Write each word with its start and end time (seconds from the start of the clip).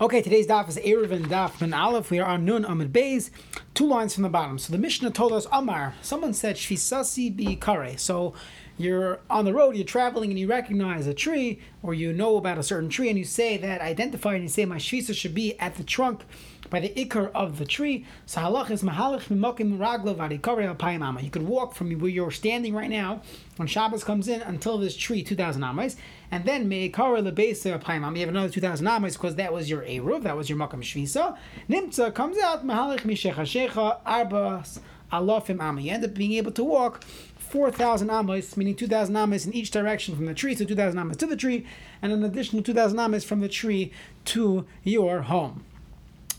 Okay, 0.00 0.22
today's 0.22 0.48
daf 0.48 0.68
is 0.68 0.76
Eruvin 0.78 1.26
Daf 1.26 1.60
Nun 1.60 1.72
Aleph. 1.72 2.10
We 2.10 2.18
are 2.18 2.26
on 2.26 2.44
Nun 2.44 2.64
Amid 2.64 2.92
Beis, 2.92 3.30
two 3.74 3.86
lines 3.86 4.12
from 4.12 4.24
the 4.24 4.28
bottom. 4.28 4.58
So 4.58 4.72
the 4.72 4.78
Mishnah 4.78 5.12
told 5.12 5.32
us 5.32 5.46
Amar. 5.52 5.94
Someone 6.02 6.34
said 6.34 6.56
Shvisasi 6.56 7.30
bi 7.36 7.54
Kare. 7.54 7.96
So 7.96 8.34
you're 8.76 9.20
on 9.30 9.44
the 9.44 9.54
road, 9.54 9.76
you're 9.76 9.84
traveling, 9.84 10.30
and 10.30 10.38
you 10.38 10.48
recognize 10.48 11.06
a 11.06 11.14
tree, 11.14 11.60
or 11.80 11.94
you 11.94 12.12
know 12.12 12.36
about 12.36 12.58
a 12.58 12.64
certain 12.64 12.88
tree, 12.88 13.08
and 13.08 13.16
you 13.16 13.24
say 13.24 13.56
that, 13.56 13.80
identify, 13.80 14.34
and 14.34 14.42
you 14.42 14.48
say 14.48 14.64
my 14.64 14.78
shvisa 14.78 15.14
should 15.14 15.32
be 15.32 15.56
at 15.60 15.76
the 15.76 15.84
trunk 15.84 16.24
by 16.70 16.80
the 16.80 16.88
ikar 16.90 17.30
of 17.32 17.58
the 17.58 17.64
tree. 17.64 18.06
So 18.26 18.40
halach 18.40 18.70
is 18.70 18.82
mahalach 18.82 19.24
mimokim. 19.24 21.22
You 21.22 21.30
could 21.30 21.42
walk 21.42 21.74
from 21.74 21.90
where 21.92 22.10
you're 22.10 22.30
standing 22.30 22.74
right 22.74 22.90
now 22.90 23.22
when 23.56 23.68
Shabbos 23.68 24.04
comes 24.04 24.28
in 24.28 24.42
until 24.42 24.78
this 24.78 24.96
tree, 24.96 25.22
2,000 25.22 25.62
amas, 25.62 25.96
and 26.30 26.44
then 26.44 26.68
meikara 26.68 27.22
lebesa 27.22 27.80
ama. 27.88 28.12
You 28.12 28.20
have 28.20 28.28
another 28.28 28.48
2,000 28.48 28.86
amas 28.86 29.14
because 29.14 29.36
that 29.36 29.52
was 29.52 29.68
your 29.70 29.82
eruv, 29.82 30.22
that 30.22 30.36
was 30.36 30.48
your 30.48 30.58
makam 30.58 30.80
shvisa. 30.80 31.36
Nimtza 31.68 32.14
comes 32.14 32.38
out 32.38 32.66
mahalach 32.66 33.00
mishecha 33.00 33.42
shecha 33.42 34.02
arbas 34.04 34.80
alafim 35.12 35.60
ama. 35.60 35.80
You 35.80 35.92
end 35.92 36.04
up 36.04 36.14
being 36.14 36.32
able 36.32 36.52
to 36.52 36.64
walk 36.64 37.04
4,000 37.38 38.10
amos, 38.10 38.56
meaning 38.56 38.74
2,000 38.74 39.14
amos 39.14 39.46
in 39.46 39.52
each 39.52 39.70
direction 39.70 40.16
from 40.16 40.26
the 40.26 40.34
tree, 40.34 40.56
so 40.56 40.64
2,000 40.64 40.98
amos 40.98 41.16
to 41.18 41.26
the 41.26 41.36
tree, 41.36 41.64
and 42.02 42.10
an 42.10 42.24
additional 42.24 42.62
2,000 42.64 42.98
amos 42.98 43.22
from 43.22 43.40
the 43.40 43.48
tree 43.48 43.92
to 44.24 44.66
your 44.82 45.22
home. 45.22 45.64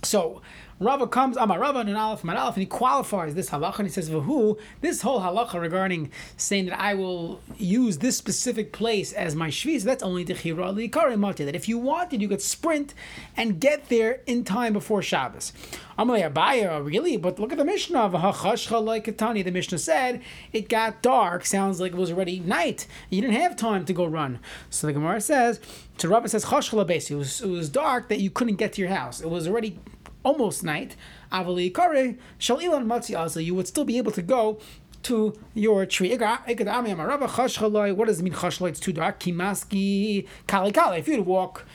So 0.06 0.42
Rava 0.78 1.08
comes, 1.08 1.38
Amar 1.38 1.58
Rava 1.58 1.80
and 1.80 1.96
Aleph, 1.96 2.26
Aleph, 2.26 2.56
and 2.56 2.62
he 2.62 2.66
qualifies 2.66 3.34
this 3.34 3.50
halacha, 3.50 3.80
and 3.80 3.88
he 3.88 3.94
says, 3.94 4.10
Vahu, 4.10 4.60
this 4.82 5.04
whole 5.04 5.22
halacha 5.22 5.62
regarding 5.62 6.12
saying 6.36 6.66
that 6.66 6.78
I 6.78 6.94
will 6.96 7.40
use 7.58 8.00
this 8.00 8.18
specific 8.18 8.74
place 8.74 9.14
as 9.14 9.36
my 9.36 9.48
shvis, 9.48 9.84
that's 9.84 10.04
only 10.04 10.26
the 10.26 10.34
chira 10.34 10.74
likare 10.76 11.46
that 11.46 11.56
if 11.56 11.70
you 11.70 11.78
wanted, 11.78 12.22
you 12.22 12.28
could 12.28 12.42
sprint 12.42 12.94
and 13.38 13.62
get 13.62 13.88
there 13.88 14.20
in 14.26 14.44
time 14.44 14.74
before 14.74 15.02
Shabbos. 15.02 15.54
Amalei 15.98 16.30
Abaya, 16.30 16.72
oh, 16.72 16.82
really? 16.82 17.16
But 17.16 17.40
look 17.40 17.54
at 17.54 17.58
the 17.58 17.64
Mishnah, 17.64 18.10
Katani. 18.10 19.46
The 19.46 19.52
Mishnah 19.52 19.78
said 19.78 20.22
it 20.52 20.68
got 20.68 21.02
dark, 21.02 21.46
sounds 21.46 21.80
like 21.80 21.94
it 21.94 21.98
was 21.98 22.12
already 22.12 22.42
night. 22.42 22.86
You 23.10 23.22
didn't 23.22 23.38
have 23.38 23.56
time 23.56 23.86
to 23.86 23.94
go 23.94 24.06
run. 24.06 24.40
So 24.70 24.88
the 24.88 24.94
Gemara 24.94 25.22
says, 25.22 25.62
to 26.00 26.10
Rava 26.10 26.28
says, 26.28 26.44
it 26.44 27.16
was, 27.16 27.42
it 27.42 27.48
was 27.48 27.70
dark 27.70 28.10
that 28.10 28.20
you 28.20 28.30
couldn't 28.30 28.58
get 28.58 28.74
to 28.74 28.82
your 28.82 28.90
house. 28.90 29.22
It 29.22 29.30
was 29.30 29.48
already 29.48 29.80
almost 30.26 30.64
night, 30.64 30.98
avali 31.32 31.74
kare 31.74 32.16
shal 32.38 32.58
ilan 32.58 32.86
matzi 32.86 33.46
you 33.46 33.56
would 33.56 33.68
still 33.68 33.86
be 33.86 33.98
able 33.98 34.12
to 34.12 34.22
go 34.22 34.60
to 35.04 35.34
your 35.54 35.86
tree. 35.86 36.18
What 36.18 36.58
does 36.58 36.60
it 36.60 38.24
mean 38.24 38.34
chashaloi? 38.34 38.70
It's 38.70 38.80
too 38.80 38.92
dark. 38.92 39.20
Kimaski 39.20 40.28
kali 40.48 40.72
kali. 40.72 40.98
If 40.98 41.08
you'd 41.08 41.28
walk 41.28 41.66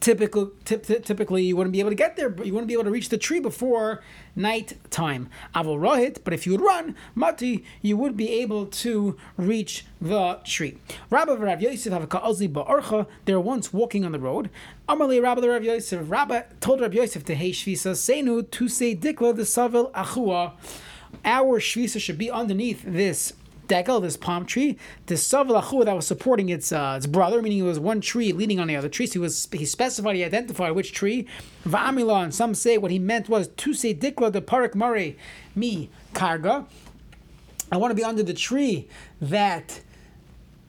typically, 0.00 0.48
typically 0.64 1.44
you 1.44 1.56
wouldn't 1.56 1.72
be 1.72 1.80
able 1.80 1.90
to 1.90 1.96
get 1.96 2.16
there, 2.16 2.28
but 2.28 2.46
you 2.46 2.52
wouldn't 2.52 2.68
be 2.68 2.74
able 2.74 2.84
to 2.84 2.90
reach 2.90 3.10
the 3.10 3.18
tree 3.18 3.40
before 3.40 4.02
night 4.34 4.78
time. 4.90 5.28
Avol 5.54 5.78
rohit, 5.78 6.18
but 6.24 6.32
if 6.32 6.46
you 6.46 6.52
would 6.52 6.60
run, 6.60 6.96
mati, 7.14 7.64
you 7.82 7.96
would 7.96 8.16
be 8.16 8.30
able 8.30 8.66
to 8.66 9.16
reach 9.36 9.84
the 10.00 10.40
tree. 10.44 10.78
Rabbi 11.10 11.34
Rav 11.34 11.60
Yosef 11.60 11.92
have 11.92 12.02
a 12.02 12.06
ka'azli 12.06 12.48
ba'archa. 12.48 13.06
They 13.24 13.34
were 13.34 13.40
once 13.40 13.72
walking 13.72 14.04
on 14.04 14.12
the 14.12 14.18
road. 14.18 14.50
Amarli 14.88 15.22
Rabbi 15.22 15.46
Rav 15.46 15.62
Yosef. 15.62 16.10
Rabbi 16.10 16.42
told 16.60 16.80
Rav 16.80 16.94
Yosef 16.94 17.24
to 17.26 17.34
hey 17.34 17.50
shvisa 17.50 17.92
senu 17.92 18.50
to 18.50 18.68
say 18.68 18.96
dikla 18.96 19.36
the 19.36 19.42
savil 19.42 19.92
achua. 19.92 20.52
Our 21.24 21.60
shvisa 21.60 22.00
should 22.00 22.18
be 22.18 22.30
underneath 22.30 22.82
this 22.86 23.32
dekel, 23.70 24.02
this 24.02 24.16
palm 24.16 24.44
tree, 24.44 24.76
the 25.06 25.14
savlachu 25.14 25.84
that 25.84 25.94
was 25.94 26.06
supporting 26.06 26.48
its 26.48 26.72
uh, 26.72 26.94
its 26.96 27.06
brother, 27.06 27.40
meaning 27.40 27.60
it 27.60 27.62
was 27.62 27.78
one 27.78 28.00
tree 28.00 28.32
leaning 28.32 28.58
on 28.58 28.66
the 28.66 28.76
other 28.76 28.88
tree. 28.88 29.06
So 29.06 29.12
he 29.14 29.18
was 29.18 29.48
he 29.52 29.64
specified, 29.64 30.16
he 30.16 30.24
identified 30.24 30.72
which 30.72 30.92
tree. 30.92 31.26
Va'amila, 31.64 32.24
and 32.24 32.34
some 32.34 32.54
say 32.54 32.76
what 32.76 32.90
he 32.90 32.98
meant 32.98 33.28
was 33.28 33.48
to 33.48 33.74
say 33.74 33.94
dikla 33.94 34.32
the 34.32 34.42
parak 34.42 34.74
mare 34.74 35.14
mi 35.54 35.88
karga. 36.12 36.66
I 37.72 37.76
want 37.76 37.92
to 37.92 37.94
be 37.94 38.02
under 38.02 38.24
the 38.24 38.34
tree 38.34 38.88
that 39.20 39.80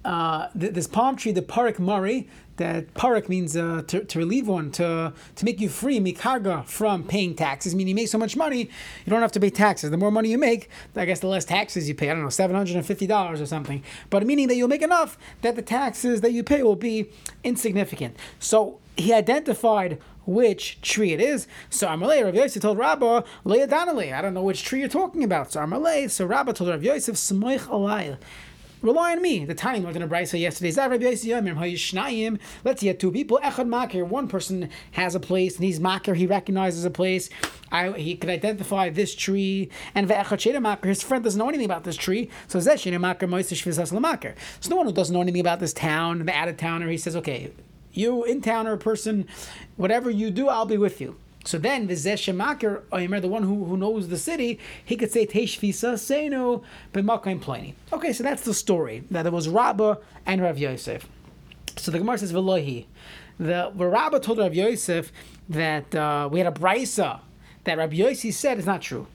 uh, 0.06 0.48
this 0.54 0.88
palm 0.88 1.16
tree, 1.16 1.32
the 1.32 1.42
parak 1.42 1.80
mari, 1.80 2.30
that 2.62 2.94
parak 2.94 3.28
means 3.28 3.58
uh, 3.58 3.84
to, 3.88 4.04
to 4.06 4.20
relieve 4.20 4.48
one, 4.48 4.72
to 4.74 5.14
to 5.36 5.46
make 5.46 5.60
you 5.60 5.70
free, 5.70 6.00
mikarga, 6.00 6.66
from 6.66 7.04
paying 7.04 7.36
taxes. 7.36 7.74
Meaning 7.76 7.90
you 7.90 7.96
make 7.96 8.08
so 8.08 8.18
much 8.18 8.36
money, 8.38 8.62
you 9.04 9.10
don't 9.10 9.22
have 9.22 9.32
to 9.34 9.40
pay 9.40 9.50
taxes. 9.50 9.90
The 9.90 9.98
more 9.98 10.12
money 10.12 10.30
you 10.30 10.38
make, 10.38 10.70
I 10.96 11.06
guess 11.06 11.20
the 11.20 11.28
less 11.28 11.46
taxes 11.46 11.90
you 11.90 11.96
pay. 11.96 12.10
I 12.10 12.14
don't 12.14 12.24
know, 12.24 12.30
seven 12.30 12.56
hundred 12.56 12.76
and 12.78 12.86
fifty 12.86 13.08
dollars 13.08 13.42
or 13.42 13.46
something. 13.46 13.84
But 14.10 14.26
meaning 14.26 14.48
that 14.48 14.56
you'll 14.56 14.68
make 14.76 14.82
enough 14.82 15.18
that 15.42 15.56
the 15.56 15.62
taxes 15.62 16.22
that 16.22 16.32
you 16.32 16.44
pay 16.44 16.64
will 16.64 16.76
be 16.76 17.10
insignificant. 17.44 18.16
So 18.40 18.80
he 18.96 19.14
identified 19.14 20.00
which 20.26 20.80
tree 20.82 21.14
it 21.14 21.22
is. 21.22 21.48
So 21.70 21.88
Amalei, 21.88 22.24
Rav 22.24 22.36
Yosef 22.36 22.62
told 22.62 22.78
Rabbah 22.78 23.24
Rabba, 23.44 24.16
I 24.16 24.22
don't 24.22 24.34
know 24.36 24.44
which 24.44 24.64
tree 24.64 24.80
you're 24.80 24.90
talking 24.90 25.24
about. 25.24 25.52
So 25.52 25.62
Amalei, 25.62 26.10
so 26.10 26.26
Rabba 26.26 26.54
told 26.54 26.70
Rav 26.70 26.84
Yosef, 26.84 27.16
Smoich 27.16 27.66
Alayl 27.68 28.18
rely 28.82 29.12
on 29.12 29.22
me. 29.22 29.46
The 29.46 29.56
time 29.56 29.84
learned 29.84 29.96
in 29.96 30.02
a 30.04 30.08
brisa 30.08 30.40
yesterday. 30.40 30.72
Let's 32.64 32.82
see, 32.82 32.94
two 32.94 33.12
people. 33.12 33.40
Echad 33.44 33.68
makir. 33.68 34.08
One 34.08 34.28
person 34.28 34.70
has 34.92 35.16
a 35.16 35.20
place, 35.20 35.56
and 35.56 35.66
he's 35.66 35.80
makir. 35.80 36.16
He 36.16 36.28
recognizes 36.28 36.86
a 36.86 36.90
place. 36.90 37.30
I, 37.72 37.92
he 37.92 38.16
could 38.16 38.30
identify 38.30 38.90
this 38.90 39.16
tree, 39.16 39.70
and 39.96 40.08
makir. 40.08 40.86
His 40.86 41.02
friend 41.02 41.24
doesn't 41.24 41.40
know 41.40 41.50
anything 41.50 41.66
about 41.66 41.84
this 41.84 41.96
tree, 41.96 42.30
so 42.48 42.60
makir 42.60 44.36
So 44.60 44.70
no 44.70 44.76
one 44.76 44.86
who 44.86 44.94
doesn't 44.94 45.14
know 45.14 45.22
anything 45.22 45.42
about 45.42 45.60
this 45.60 45.74
town, 45.74 46.26
the 46.26 46.34
out 46.34 46.48
of 46.48 46.58
towner, 46.58 46.90
he 46.90 46.98
says, 46.98 47.16
okay, 47.16 47.52
you 47.94 48.24
in 48.24 48.42
town 48.42 48.52
towner 48.52 48.78
person, 48.78 49.28
whatever 49.78 50.10
you 50.10 50.30
do, 50.30 50.48
I'll 50.50 50.66
be 50.66 50.78
with 50.78 51.02
you. 51.02 51.16
So 51.44 51.58
then, 51.58 51.88
Vizeshemakir, 51.88 52.84
Omer, 52.92 53.20
the 53.20 53.28
one 53.28 53.44
who, 53.44 53.66
who 53.66 53.76
knows 53.76 54.10
the 54.10 54.18
city, 54.18 54.60
he 54.86 54.96
could 54.96 55.12
say 55.12 55.26
Teshvisa 55.26 55.94
Seinu 55.96 56.64
B'Makayim 56.94 57.42
Pliny. 57.42 57.74
Okay, 57.92 58.14
so 58.14 58.24
that's 58.24 58.44
the 58.44 58.54
story 58.54 59.04
that 59.10 59.26
it 59.26 59.34
was 59.34 59.50
Rabbah 59.50 59.96
and 60.26 60.42
Rav 60.42 60.60
Yosef. 60.60 61.08
So 61.78 61.90
the 61.90 61.98
Gemara 61.98 62.20
says 62.20 62.32
Velohi. 62.32 62.86
The, 63.40 63.72
the 63.76 63.88
Rabbah 63.88 64.20
told 64.20 64.38
Rav 64.38 64.54
Yosef 64.54 65.12
that 65.50 65.96
uh, 65.96 66.30
we 66.32 66.40
had 66.40 66.48
a 66.48 66.58
brisa 66.58 67.22
that 67.64 67.78
Rav 67.78 67.94
Yosef 67.94 68.36
said 68.36 68.60
is 68.60 68.66
not 68.68 68.82
true. 68.82 69.08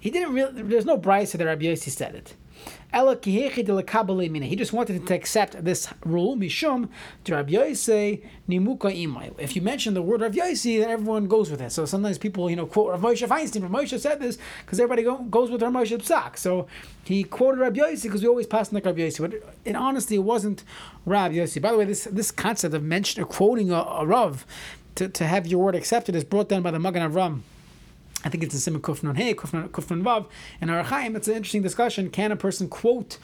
He 0.00 0.10
didn't 0.10 0.34
really. 0.34 0.62
There's 0.62 0.84
no 0.84 0.98
brisa 0.98 1.38
that 1.38 1.46
Rav 1.46 1.62
Yosef 1.62 1.92
said 1.92 2.14
it. 2.14 2.34
He 2.90 4.56
just 4.56 4.72
wanted 4.72 5.06
to 5.06 5.14
accept 5.14 5.62
this 5.62 5.88
rule, 6.06 6.36
Mishum, 6.36 6.88
Nimuka. 7.26 9.34
If 9.38 9.54
you 9.54 9.62
mention 9.62 9.94
the 9.94 10.00
word 10.00 10.22
Rav 10.22 10.32
Yosei, 10.32 10.80
then 10.80 10.90
everyone 10.90 11.26
goes 11.26 11.50
with 11.50 11.60
it. 11.60 11.70
So 11.70 11.84
sometimes 11.84 12.16
people, 12.16 12.48
you 12.48 12.56
know, 12.56 12.66
quote 12.66 12.90
Rav 12.90 13.00
Moshe 13.00 13.28
Feinstein. 13.28 13.62
Rav 13.62 13.70
Moshe 13.70 13.98
said 13.98 14.20
this 14.20 14.38
because 14.64 14.80
everybody 14.80 15.02
go, 15.02 15.18
goes 15.18 15.50
with 15.50 15.62
Rav 15.62 15.72
Moshe 15.72 15.98
Psak. 15.98 16.38
So 16.38 16.66
he 17.04 17.24
quoted 17.24 17.60
Rav 17.60 17.74
Yosei 17.74 18.04
because 18.04 18.22
we 18.22 18.28
always 18.28 18.46
pass 18.46 18.72
like 18.72 18.86
Rav 18.86 18.96
Yosei. 18.96 19.30
But 19.30 19.54
in 19.66 19.76
honesty, 19.76 20.14
it 20.14 20.20
wasn't 20.20 20.64
Rav 21.04 21.32
Yosei. 21.32 21.60
By 21.60 21.72
the 21.72 21.78
way, 21.78 21.84
this 21.84 22.04
this 22.04 22.30
concept 22.30 22.74
of 22.74 22.82
mentioning, 22.82 23.28
quoting 23.28 23.70
a, 23.70 23.82
a 23.82 24.06
Rav 24.06 24.46
to, 24.94 25.08
to 25.08 25.26
have 25.26 25.46
your 25.46 25.62
word 25.62 25.74
accepted 25.74 26.16
is 26.16 26.24
brought 26.24 26.48
down 26.48 26.62
by 26.62 26.70
the 26.70 26.78
Magen 26.78 27.02
Avram 27.02 27.42
I 28.24 28.28
think 28.28 28.42
it's 28.42 28.54
in 28.54 28.60
Simon 28.60 28.82
Kufnon 28.82 29.16
Hey, 29.16 29.34
Kufnon, 29.34 29.68
Kufnon 29.68 30.02
Vav. 30.02 30.26
In 30.60 30.68
Orach 30.68 30.86
Chaim, 30.86 31.14
it's 31.16 31.28
an 31.28 31.34
interesting 31.34 31.62
discussion. 31.62 32.10
Can 32.10 32.32
a 32.32 32.36
person 32.36 32.68
quote 32.68 33.18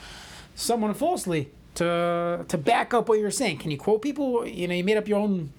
someone 0.54 0.94
falsely 0.94 1.50
to 1.74 2.44
to 2.48 2.58
back 2.58 2.94
up 2.94 3.08
what 3.08 3.18
you're 3.18 3.30
saying? 3.30 3.58
Can 3.58 3.70
you 3.70 3.78
quote 3.78 4.02
people? 4.02 4.46
You 4.46 4.68
know, 4.68 4.74
you 4.74 4.84
made 4.84 4.96
up 4.96 5.08
your 5.08 5.18
own 5.18 5.52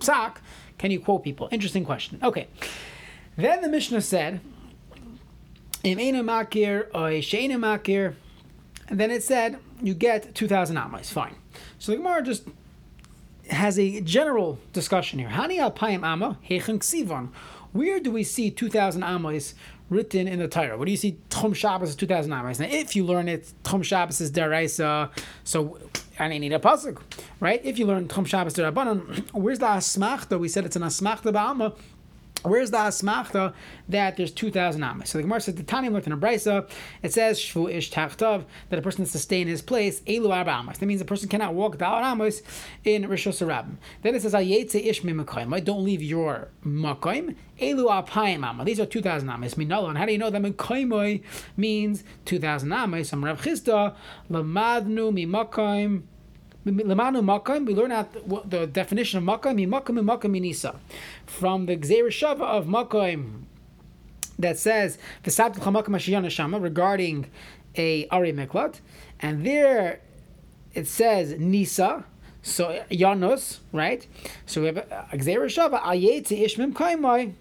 sock. 0.00 0.40
Can 0.78 0.90
you 0.90 1.00
quote 1.00 1.24
people? 1.24 1.48
Interesting 1.50 1.84
question. 1.84 2.18
Okay. 2.22 2.48
Then 3.36 3.62
the 3.62 3.68
Mishnah 3.68 4.00
said, 4.00 4.40
Im 5.84 5.98
makir 5.98 6.88
or 6.94 7.10
makir. 7.10 8.14
And 8.88 8.98
then 8.98 9.10
it 9.10 9.22
said, 9.22 9.58
you 9.82 9.94
get 9.94 10.34
2,000 10.34 10.76
amas. 10.76 11.10
Fine. 11.10 11.34
So 11.78 11.92
the 11.92 11.98
Gemara 11.98 12.22
just 12.22 12.44
has 13.50 13.78
a 13.78 14.00
general 14.00 14.58
discussion 14.72 15.18
here. 15.18 15.28
Hani 15.28 15.58
alpayim 15.58 16.04
amma 16.04 16.38
hechen 16.48 16.78
ksivan. 16.78 17.28
Where 17.72 18.00
do 18.00 18.10
we 18.10 18.24
see 18.24 18.50
2,000 18.50 19.02
Amos 19.02 19.54
written 19.90 20.26
in 20.28 20.38
the 20.38 20.48
Torah? 20.48 20.76
What 20.76 20.86
do 20.86 20.90
you 20.90 20.96
see 20.96 21.18
Tchum 21.30 21.54
Shabbos 21.54 21.90
is 21.90 21.96
2,000 21.96 22.32
Amos? 22.32 22.58
Now, 22.58 22.66
if 22.68 22.96
you 22.96 23.04
learn 23.04 23.28
it, 23.28 23.52
Tchum 23.64 23.84
Shabbos 23.84 24.20
is 24.20 24.30
Deraisa, 24.32 25.10
so 25.44 25.78
I 26.18 26.28
need 26.28 26.52
a 26.52 26.58
pasuk, 26.58 27.00
right? 27.40 27.60
If 27.64 27.78
you 27.78 27.86
learn 27.86 28.08
Tchum 28.08 28.26
Shabbos 28.26 28.54
Derabanan, 28.54 29.30
where's 29.32 29.58
the 29.58 29.66
Asmachta? 29.66 30.38
We 30.38 30.48
said 30.48 30.64
it's 30.64 30.76
an 30.76 30.82
Asmachta 30.82 31.32
Ba'alma 31.32 31.76
Where's 32.44 32.70
the 32.70 32.76
asmachta 32.76 33.52
that 33.88 34.16
there's 34.16 34.30
2,000 34.30 34.82
amas? 34.82 35.10
So 35.10 35.18
the 35.18 35.22
Gemara 35.22 35.40
says, 35.40 35.56
the 35.56 35.64
Tani 35.64 35.88
learned 35.88 36.06
in 36.06 36.12
a 36.12 36.16
brisa, 36.16 36.70
it 37.02 37.12
says, 37.12 37.40
shvu 37.40 37.68
ish 37.74 37.90
tachtav, 37.90 38.44
that 38.68 38.78
a 38.78 38.82
person 38.82 39.02
has 39.02 39.10
to 39.12 39.18
stay 39.18 39.40
in 39.40 39.48
his 39.48 39.60
place, 39.60 40.00
elu 40.02 40.30
arba 40.30 40.52
amas. 40.52 40.78
That 40.78 40.86
means 40.86 41.00
a 41.00 41.04
person 41.04 41.28
cannot 41.28 41.54
walk 41.54 41.78
dal 41.78 41.94
amas 41.94 42.42
in 42.84 43.06
Rishos. 43.06 43.38
Then 44.02 44.14
it 44.14 44.22
says, 44.22 44.34
ayetze 44.34 44.86
ish 44.86 45.02
mimakayim, 45.02 45.50
right? 45.50 45.64
Don't 45.64 45.84
leave 45.84 46.00
your 46.00 46.48
makayim, 46.64 47.34
elu 47.60 48.06
apayim 48.06 48.44
amas. 48.46 48.66
These 48.66 48.78
are 48.80 48.86
2,000 48.86 49.28
amas. 49.28 49.54
And 49.54 49.98
how 49.98 50.06
do 50.06 50.12
you 50.12 50.18
know 50.18 50.30
that 50.30 50.40
makaymoi 50.40 51.24
means 51.56 52.04
2,000 52.24 52.72
amas? 52.72 53.12
Am 53.12 53.24
Rav 53.24 53.42
Chisda, 53.42 53.96
lamadnu 54.30 55.12
mimakayim, 55.12 56.02
Lemanu 56.66 57.22
makam, 57.22 57.66
we 57.66 57.74
learn 57.74 57.92
out 57.92 58.12
the, 58.12 58.42
the 58.44 58.66
definition 58.66 59.18
of 59.18 59.24
makam, 59.24 59.66
makam 59.68 59.98
makam 60.00 60.30
minisa. 60.30 60.76
From 61.26 61.66
the 61.66 61.76
Gzeir 61.76 62.10
of 62.42 62.66
makam 62.66 63.42
that 64.38 64.58
says 64.58 64.98
the 65.24 66.28
Shama 66.28 66.60
regarding 66.60 67.26
a 67.76 68.06
Ari 68.08 68.32
Miklat, 68.32 68.80
and 69.20 69.44
there 69.46 70.00
it 70.74 70.86
says 70.86 71.38
Nisa, 71.38 72.04
so 72.42 72.84
Janus, 72.90 73.60
right? 73.72 74.06
So 74.46 74.60
we 74.60 74.66
have 74.68 74.76
Gzeir 75.12 75.44
Shava 75.46 75.80
Ayeti 75.82 76.44
Ishmim 76.44 76.72
Kaimai 76.72 77.34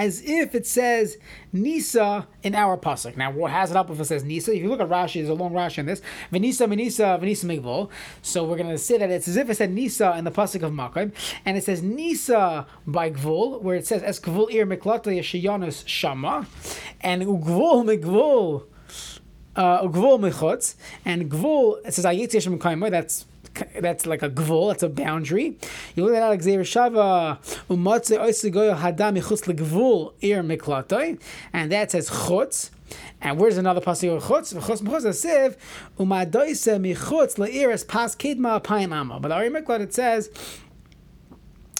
as 0.00 0.22
if 0.24 0.54
it 0.54 0.66
says 0.66 1.18
Nisa 1.52 2.26
in 2.42 2.54
our 2.54 2.78
pasuk. 2.78 3.18
Now, 3.18 3.30
what 3.30 3.50
has 3.50 3.70
it 3.70 3.76
up 3.76 3.90
if 3.90 4.00
it 4.00 4.06
says 4.06 4.24
Nisa? 4.24 4.54
If 4.54 4.62
you 4.62 4.70
look 4.70 4.80
at 4.80 4.88
Rashi, 4.88 5.16
there's 5.16 5.28
a 5.28 5.34
long 5.34 5.52
Rashi 5.52 5.76
in 5.76 5.84
this. 5.84 6.00
Venisa, 6.32 6.66
Venisa, 6.66 7.20
Venisa 7.20 7.44
Migvol. 7.44 7.90
So 8.22 8.44
we're 8.44 8.56
going 8.56 8.70
to 8.70 8.78
say 8.78 8.96
that 8.96 9.10
it's 9.10 9.28
as 9.28 9.36
if 9.36 9.50
it 9.50 9.58
said 9.58 9.70
Nisa 9.70 10.16
in 10.16 10.24
the 10.24 10.30
pasuk 10.30 10.62
of 10.62 10.72
Makkah, 10.72 11.12
and 11.44 11.58
it 11.58 11.64
says 11.64 11.82
Nisa 11.82 12.66
by 12.86 13.10
Gvul, 13.10 13.60
where 13.60 13.76
it 13.76 13.86
says 13.86 14.02
Es 14.02 14.18
Gvul 14.18 14.50
Ir 14.50 14.66
Miklata 14.66 15.08
Yeshayanus 15.08 15.86
Shama, 15.86 16.46
and 17.02 17.22
Ugvul 17.22 17.84
Migvul. 17.84 18.64
Uh, 19.56 19.82
gvul 19.82 20.18
mechutz 20.18 20.76
and 21.04 21.28
gvul. 21.28 21.84
It 21.84 21.92
says 21.92 22.04
ayetz 22.04 22.32
yeshem 22.32 22.90
That's 22.90 23.26
that's 23.80 24.06
like 24.06 24.22
a 24.22 24.30
gvul, 24.30 24.70
that's 24.70 24.82
a 24.82 24.88
boundary. 24.88 25.58
You 25.94 26.04
look 26.04 26.14
at 26.14 26.22
Alexander 26.22 26.64
Shava, 26.64 27.38
hadam 27.68 29.16
ir 30.20 30.42
miklatoi, 30.42 31.20
and 31.52 31.72
that 31.72 31.90
says 31.90 32.10
chutz. 32.10 32.70
And 33.20 33.38
where's 33.38 33.56
another 33.56 33.80
pasuk 33.80 34.16
of 34.16 34.24
chutz? 34.24 34.54
Chutz 34.54 34.82
mechutz 34.82 35.06
asiv 35.06 35.56
umadoise 35.98 36.78
michutz 36.80 37.36
leiris 37.36 37.86
pas 37.86 38.16
kidma 38.16 38.60
apayim 38.60 38.92
amma. 38.92 39.20
But 39.20 39.32
Ari 39.32 39.50
Miklat 39.50 39.80
it 39.80 39.94
says 39.94 40.30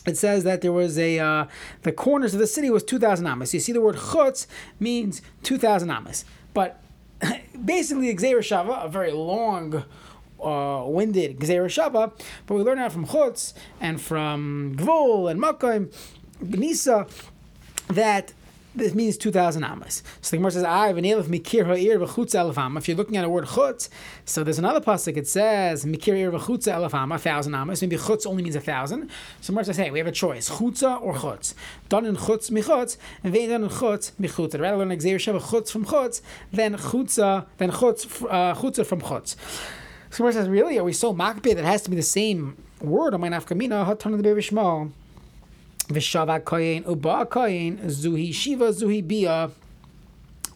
it 0.06 0.16
says 0.16 0.44
that 0.44 0.60
there 0.62 0.72
was 0.72 0.98
a 0.98 1.18
uh, 1.18 1.46
the 1.82 1.92
corners 1.92 2.34
of 2.34 2.40
the 2.40 2.46
city 2.46 2.70
was 2.70 2.82
two 2.82 2.98
thousand 2.98 3.26
amas. 3.26 3.52
You 3.54 3.60
see 3.60 3.72
the 3.72 3.80
word 3.80 3.96
chutz 3.96 4.46
means 4.78 5.22
two 5.42 5.58
thousand 5.58 5.90
amas, 5.90 6.24
but 6.54 6.80
basically 7.64 8.14
Xer 8.14 8.38
Shava, 8.38 8.84
a 8.84 8.88
very 8.88 9.12
long 9.12 9.84
uh, 10.42 10.84
winded 10.86 11.38
Gzeir 11.38 11.64
Shaba, 11.66 12.12
but 12.46 12.54
we 12.54 12.62
learn 12.62 12.78
out 12.78 12.92
from 12.92 13.06
Chutz 13.06 13.54
and 13.80 14.00
from 14.00 14.74
Gvul 14.76 15.30
and 15.30 15.40
Makkim, 15.40 15.92
Gnisa, 16.42 17.10
that 17.88 18.32
this 18.74 18.94
means 18.94 19.16
2,000 19.16 19.64
amas. 19.64 20.02
So 20.20 20.30
the 20.30 20.36
Gemara 20.36 20.52
says, 20.52 20.64
I 20.64 20.92
v'nelef 20.92 21.24
mikir 21.24 21.66
ha'ir 21.66 21.98
v'chutz 21.98 22.34
elef 22.34 22.78
If 22.78 22.86
you're 22.86 22.96
looking 22.96 23.16
at 23.16 23.24
a 23.24 23.28
word 23.28 23.46
chutz, 23.46 23.88
so 24.24 24.44
there's 24.44 24.60
another 24.60 24.80
pasuk, 24.80 25.16
it 25.16 25.26
says, 25.26 25.84
mikir 25.84 26.14
ha'ir 26.14 26.30
v'chutz 26.30 26.72
elef 26.72 27.14
a 27.14 27.18
thousand 27.18 27.54
amas. 27.54 27.82
Maybe 27.82 27.96
chutz 27.96 28.26
only 28.26 28.44
means 28.44 28.54
a 28.54 28.60
thousand. 28.60 29.10
So 29.40 29.52
Gemara 29.52 29.64
says, 29.64 29.76
hey, 29.76 29.90
we 29.90 29.98
have 29.98 30.06
a 30.06 30.12
choice, 30.12 30.48
chutza 30.50 31.02
or 31.02 31.14
chutz. 31.14 31.54
Done 31.88 32.06
in 32.06 32.16
chutz 32.16 32.50
michutz, 32.50 32.96
and 33.24 33.32
vein 33.32 33.50
done 33.50 33.64
in 33.64 33.70
chutz 33.70 34.12
michutz. 34.20 34.54
I'd 34.54 34.60
rather 34.60 34.76
learn 34.76 34.90
Xer 34.90 35.16
Sheva 35.16 35.40
chutz 35.40 35.70
from 35.70 35.84
chutz 35.84 36.20
than 36.52 36.76
chutza, 36.76 37.46
than 37.58 37.72
chutz, 37.72 38.24
uh, 38.30 38.54
chutza 38.54 38.86
from 38.86 39.00
chutz. 39.00 39.34
Someone 40.10 40.32
says, 40.32 40.48
really? 40.48 40.76
Are 40.78 40.84
we 40.84 40.92
so 40.92 41.14
makbid 41.14 41.54
that 41.54 41.58
it 41.58 41.64
has 41.64 41.82
to 41.82 41.90
be 41.90 41.96
the 41.96 42.02
same 42.02 42.56
word? 42.80 43.14
On 43.14 43.20
my 43.20 43.28
nafkamina, 43.28 43.86
hatan 43.86 44.16
the 44.16 44.22
baby 44.22 44.40
shmo. 44.40 44.90
V'shava 45.86 46.40
koyin 46.40 46.86
uba 46.86 47.26
koyin 47.26 47.78
zuhi 47.84 48.34
shiva 48.34 48.70
zuhi 48.70 49.06
bia. 49.06 49.50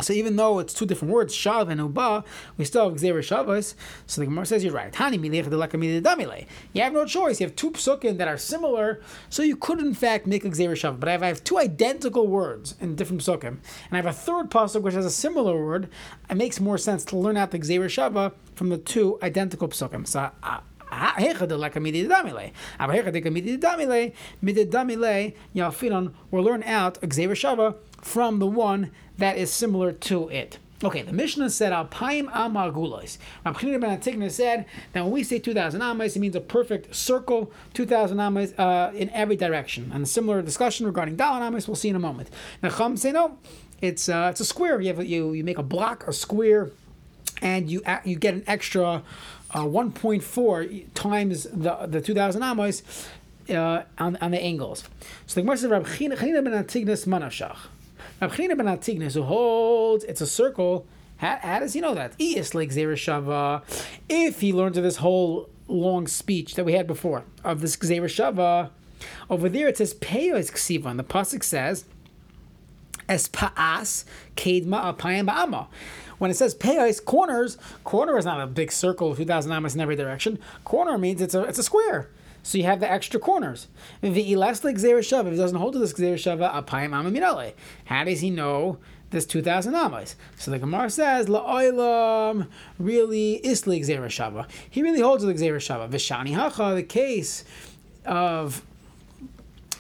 So 0.01 0.13
even 0.13 0.37
though 0.37 0.59
it's 0.59 0.75
two 0.75 0.87
different 0.87 1.15
words, 1.15 1.35
shav 1.35 1.71
and 1.71 1.81
uba, 1.81 2.25
we 2.57 2.65
still 2.65 2.89
have 2.89 2.99
gzeir 2.99 3.19
shavas. 3.19 3.75
So 4.07 4.21
the 4.21 4.27
Gemara 4.27 4.47
says 4.47 4.65
you're 4.65 4.73
right. 4.73 4.93
Hani. 4.93 6.47
You 6.73 6.83
have 6.83 6.93
no 6.93 7.05
choice. 7.05 7.41
You 7.41 7.47
have 7.47 7.57
two 7.57 7.71
psukim 7.71 8.19
that 8.19 8.27
are 8.27 8.37
similar, 8.37 9.01
so 9.29 9.43
you 9.43 9.57
could 9.57 9.79
in 9.79 9.95
fact 9.95 10.27
make 10.27 10.43
gzeir 10.43 10.73
shav. 10.73 10.99
But 10.99 11.09
if 11.11 11.23
I 11.23 11.29
have 11.29 11.45
two 11.45 11.59
identical 11.59 12.27
words 12.27 12.75
in 12.81 12.97
different 12.97 13.23
psukim, 13.23 13.47
and 13.47 13.93
I 13.93 13.97
have 13.97 14.07
a 14.07 14.13
third 14.13 14.51
pasuk 14.51 14.83
which 14.83 14.95
has 14.95 15.07
a 15.07 15.11
similar 15.11 15.65
word, 15.65 15.89
it 16.29 16.37
makes 16.37 16.61
more 16.61 16.79
sense 16.79 17.05
to 17.07 17.17
learn 17.17 17.37
out 17.37 17.53
the 17.53 17.59
gzeir 17.59 17.85
shava 17.85 18.33
from 18.55 18.71
the 18.71 18.79
two 18.79 19.19
identical 19.23 19.69
psukim. 19.69 20.07
So. 20.07 20.31
Uh, 20.43 20.61
we'll 26.31 26.45
learn 26.45 26.63
out 26.63 26.99
Xavier 27.13 27.35
from 28.05 28.39
the 28.39 28.47
one 28.47 28.91
that 29.17 29.39
is 29.39 29.51
similar 29.51 29.91
to 29.91 30.29
it. 30.29 30.59
Okay, 30.83 31.01
the 31.01 31.13
Mishnah 31.13 31.49
said 31.49 31.73
Alpaim 31.73 32.31
Amagulos. 32.31 33.17
Rabchina 33.47 33.81
ben 33.81 33.99
Atigna 33.99 34.31
said 34.31 34.67
that 34.93 35.03
when 35.03 35.11
we 35.11 35.25
say 35.25 35.39
2,000 35.39 35.81
amas, 35.81 36.15
it 36.15 36.19
means 36.19 36.37
a 36.37 36.41
perfect 36.41 36.95
circle, 36.95 37.51
2,000 37.73 38.21
amas 38.21 38.53
uh, 38.59 38.93
in 38.95 39.09
every 39.11 39.37
direction. 39.37 39.91
And 39.95 40.05
a 40.05 40.07
similar 40.07 40.43
discussion 40.43 40.85
regarding 40.85 41.17
Dalan 41.17 41.41
amas 41.41 41.67
we'll 41.67 41.77
see 41.77 41.89
in 41.89 41.97
a 41.97 42.01
moment. 42.01 42.29
Now 42.63 42.69
Chum 42.69 42.99
say 42.99 43.13
no, 43.13 43.39
it's 43.81 44.11
uh, 44.11 44.29
it's 44.31 44.41
a 44.41 44.45
square. 44.45 44.81
You 44.83 44.95
have 44.95 45.05
you 45.07 45.33
you 45.33 45.43
make 45.43 45.59
a 45.59 45.63
block, 45.63 46.07
a 46.07 46.13
square, 46.13 46.71
and 47.41 47.71
you 47.71 47.83
you 48.05 48.17
get 48.17 48.35
an 48.35 48.45
extra 48.47 49.03
uh, 49.53 49.65
1.4 49.65 50.87
times 50.93 51.45
the 51.45 51.87
the 51.87 52.03
2,000 52.03 52.43
amas 52.43 52.83
uh, 53.49 53.83
on, 53.97 54.17
on 54.17 54.33
the 54.33 54.43
angles. 54.43 54.85
So 55.27 55.37
the 55.37 55.43
Gemara 55.43 55.57
says 55.57 55.71
Rabchina 55.71 56.21
ben 56.21 56.53
Atignas 56.53 57.07
Manashach. 57.07 57.57
Rabchina 58.21 58.57
ben 58.57 58.67
Atignis, 58.67 59.15
who 59.15 59.23
holds 59.23 60.05
it's 60.05 60.21
a 60.21 60.27
circle, 60.27 60.87
how, 61.19 61.39
how 61.43 61.61
does 61.61 61.73
he 61.73 61.81
know 61.81 61.95
that? 61.95 62.15
If 64.09 64.41
he 64.41 64.53
learns 64.53 64.77
of 64.77 64.83
this 64.83 64.97
whole 64.97 65.49
long 65.69 66.07
speech 66.07 66.55
that 66.55 66.65
we 66.65 66.73
had 66.75 66.87
before 66.87 67.25
of 67.43 67.61
this 67.61 67.77
Shava, 67.77 68.71
over 69.29 69.49
there 69.49 69.69
it 69.69 69.77
says 69.79 69.95
Peos 69.95 70.51
Ksiva, 70.51 70.87
and 70.87 70.99
the 70.99 71.05
pasuk 71.05 71.43
says 71.43 71.85
Es 73.09 73.29
Paas 73.29 74.05
Kedma 74.37 74.97
Apayim 74.97 75.29
Ba'ama. 75.29 75.67
When 76.19 76.31
it 76.31 76.35
says 76.35 76.55
Peos 76.55 77.01
corners, 77.01 77.59
corner 77.83 78.17
is 78.17 78.25
not 78.25 78.41
a 78.41 78.47
big 78.47 78.73
circle 78.73 79.15
two 79.15 79.25
thousand 79.25 79.53
amas 79.53 79.75
in 79.75 79.81
every 79.81 79.97
direction. 79.97 80.39
Corner 80.65 80.97
means 80.97 81.21
it's 81.21 81.35
a 81.35 81.43
it's 81.43 81.59
a 81.59 81.63
square. 81.63 82.09
So 82.45 82.59
you 82.59 82.65
have 82.65 82.79
the 82.79 82.91
extra 82.91 83.19
corners. 83.19 83.69
If 84.03 84.15
he 84.15 84.35
doesn't 84.35 85.59
hold 85.59 85.73
to 85.73 85.79
this. 85.79 85.95
How 87.87 88.05
does 88.05 88.21
he 88.21 88.31
know 88.31 88.79
this 89.09 89.25
2,000 89.25 89.75
amas? 89.75 90.15
So 90.37 90.51
the 90.51 90.59
Gemara 90.59 90.91
says, 90.91 91.27
La'oilam 91.27 92.49
really 92.79 93.41
isli 93.43 93.81
Xereshava. 93.81 94.47
He 94.69 94.83
really 94.83 95.01
holds 95.01 95.25
to 95.25 95.33
the 95.33 95.35
Xereshava. 95.35 95.89
Vishani 95.89 96.35
hacha, 96.35 96.75
the 96.75 96.83
case 96.83 97.45
of 98.05 98.63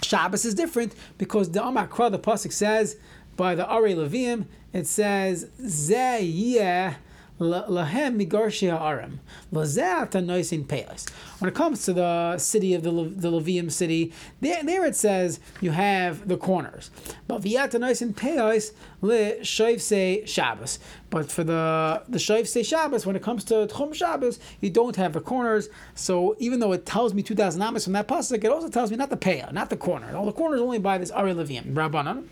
Shabbos 0.03 0.47
is 0.47 0.55
different 0.55 0.95
because 1.19 1.51
the 1.51 1.61
Amakra, 1.61 2.11
the 2.11 2.19
Pasuk 2.19 2.51
says, 2.53 2.97
by 3.37 3.55
the 3.55 3.67
Ari 3.67 3.93
Levim, 3.95 4.47
it 4.73 4.87
says, 4.87 5.51
Zeh 5.61 6.95
Lahem 7.41 8.17
migarshi 8.17 8.71
ha'arim. 8.71 9.19
noisin 9.53 10.69
peos. 10.69 11.07
When 11.41 11.49
it 11.49 11.55
comes 11.55 11.85
to 11.85 11.93
the 11.93 12.39
city 12.39 12.75
of 12.75 12.85
the, 12.85 12.91
the 12.93 13.31
Levium 13.31 13.73
city, 13.73 14.13
there, 14.41 14.63
there 14.63 14.85
it 14.85 14.95
says 14.95 15.41
you 15.61 15.73
have 15.73 16.29
the 16.29 16.37
corners. 16.37 16.91
But 17.27 17.43
noisin 17.43 18.17
peos 18.17 18.73
le 19.01 19.41
shoivse 19.41 20.27
Shabbos. 20.29 20.79
But 21.11 21.31
for 21.31 21.43
the 21.43 22.03
the 22.09 22.19
shoivse 22.19 22.65
Shabbos, 22.65 23.05
when 23.05 23.17
it 23.17 23.23
comes 23.23 23.43
to 23.45 23.67
Tchum 23.67 23.95
Shabbos, 23.95 24.39
you 24.61 24.71
don't 24.71 24.95
have 24.95 25.15
the 25.15 25.21
corners. 25.21 25.69
So 25.97 26.37
even 26.39 26.61
though 26.61 26.73
it 26.73 26.87
tells 26.87 27.15
me 27.15 27.23
2,000 27.23 27.61
amas 27.61 27.85
from 27.85 27.95
that 27.95 28.07
pasuk, 28.07 28.45
it 28.45 28.51
also 28.51 28.69
tells 28.69 28.93
me 28.93 28.97
not 28.97 29.11
the 29.11 29.17
peah, 29.17 29.53
not 29.53 29.71
the 29.71 29.77
corner. 29.77 30.17
All 30.17 30.27
the 30.27 30.33
corners 30.33 30.61
only 30.61 30.79
by 30.79 30.99
this 30.99 31.11
Ari 31.11 31.35
Levium. 31.35 31.75
Rabbanan. 31.75 32.27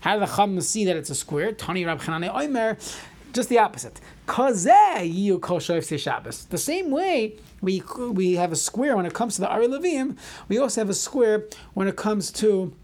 How 0.00 0.14
do 0.14 0.20
the 0.20 0.26
Chum 0.26 0.60
see 0.60 0.84
that 0.84 0.96
it's 0.96 1.08
a 1.08 1.14
square? 1.14 1.52
Tani 1.52 1.86
Rab 1.86 1.98
Oimer 1.98 2.76
just 3.34 3.48
the 3.48 3.58
opposite. 3.58 4.00
The 4.26 5.54
same 6.56 6.90
way 6.90 7.36
we 7.60 7.82
we 8.12 8.32
have 8.34 8.52
a 8.52 8.56
square 8.56 8.96
when 8.96 9.06
it 9.06 9.12
comes 9.12 9.34
to 9.34 9.42
the 9.42 9.48
Ari 9.48 9.68
Levim, 9.68 10.16
we 10.48 10.58
also 10.58 10.80
have 10.80 10.88
a 10.88 10.94
square 10.94 11.46
when 11.74 11.86
it 11.88 11.96
comes 11.96 12.32
to 12.32 12.74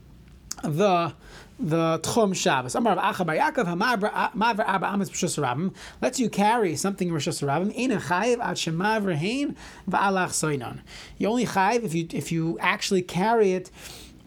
the 0.62 1.14
the 1.58 1.98
Tchum 2.02 2.34
Shabbos. 2.34 2.74
Amar 2.74 2.96
Acha 2.96 3.24
Yaakov 3.26 3.66
Hamaver 3.66 4.64
Arba 4.66 4.86
Amis 4.86 5.10
B'Shus 5.10 5.38
Rabim 5.38 5.74
lets 6.00 6.18
you 6.18 6.30
carry 6.30 6.74
something 6.74 7.08
in 7.08 7.14
Rishus 7.14 7.46
Rabim. 7.46 7.70
Ein 7.78 7.90
Chayiv 8.00 8.40
Ad 8.40 8.56
Shemav 8.56 9.04
Rehain 9.04 9.54
V'Alach 9.88 10.30
Soinon. 10.30 10.80
You 11.18 11.28
only 11.28 11.44
chayiv 11.46 11.84
if 11.84 11.94
you 11.94 12.08
if 12.12 12.32
you 12.32 12.58
actually 12.60 13.02
carry 13.02 13.52
it 13.52 13.70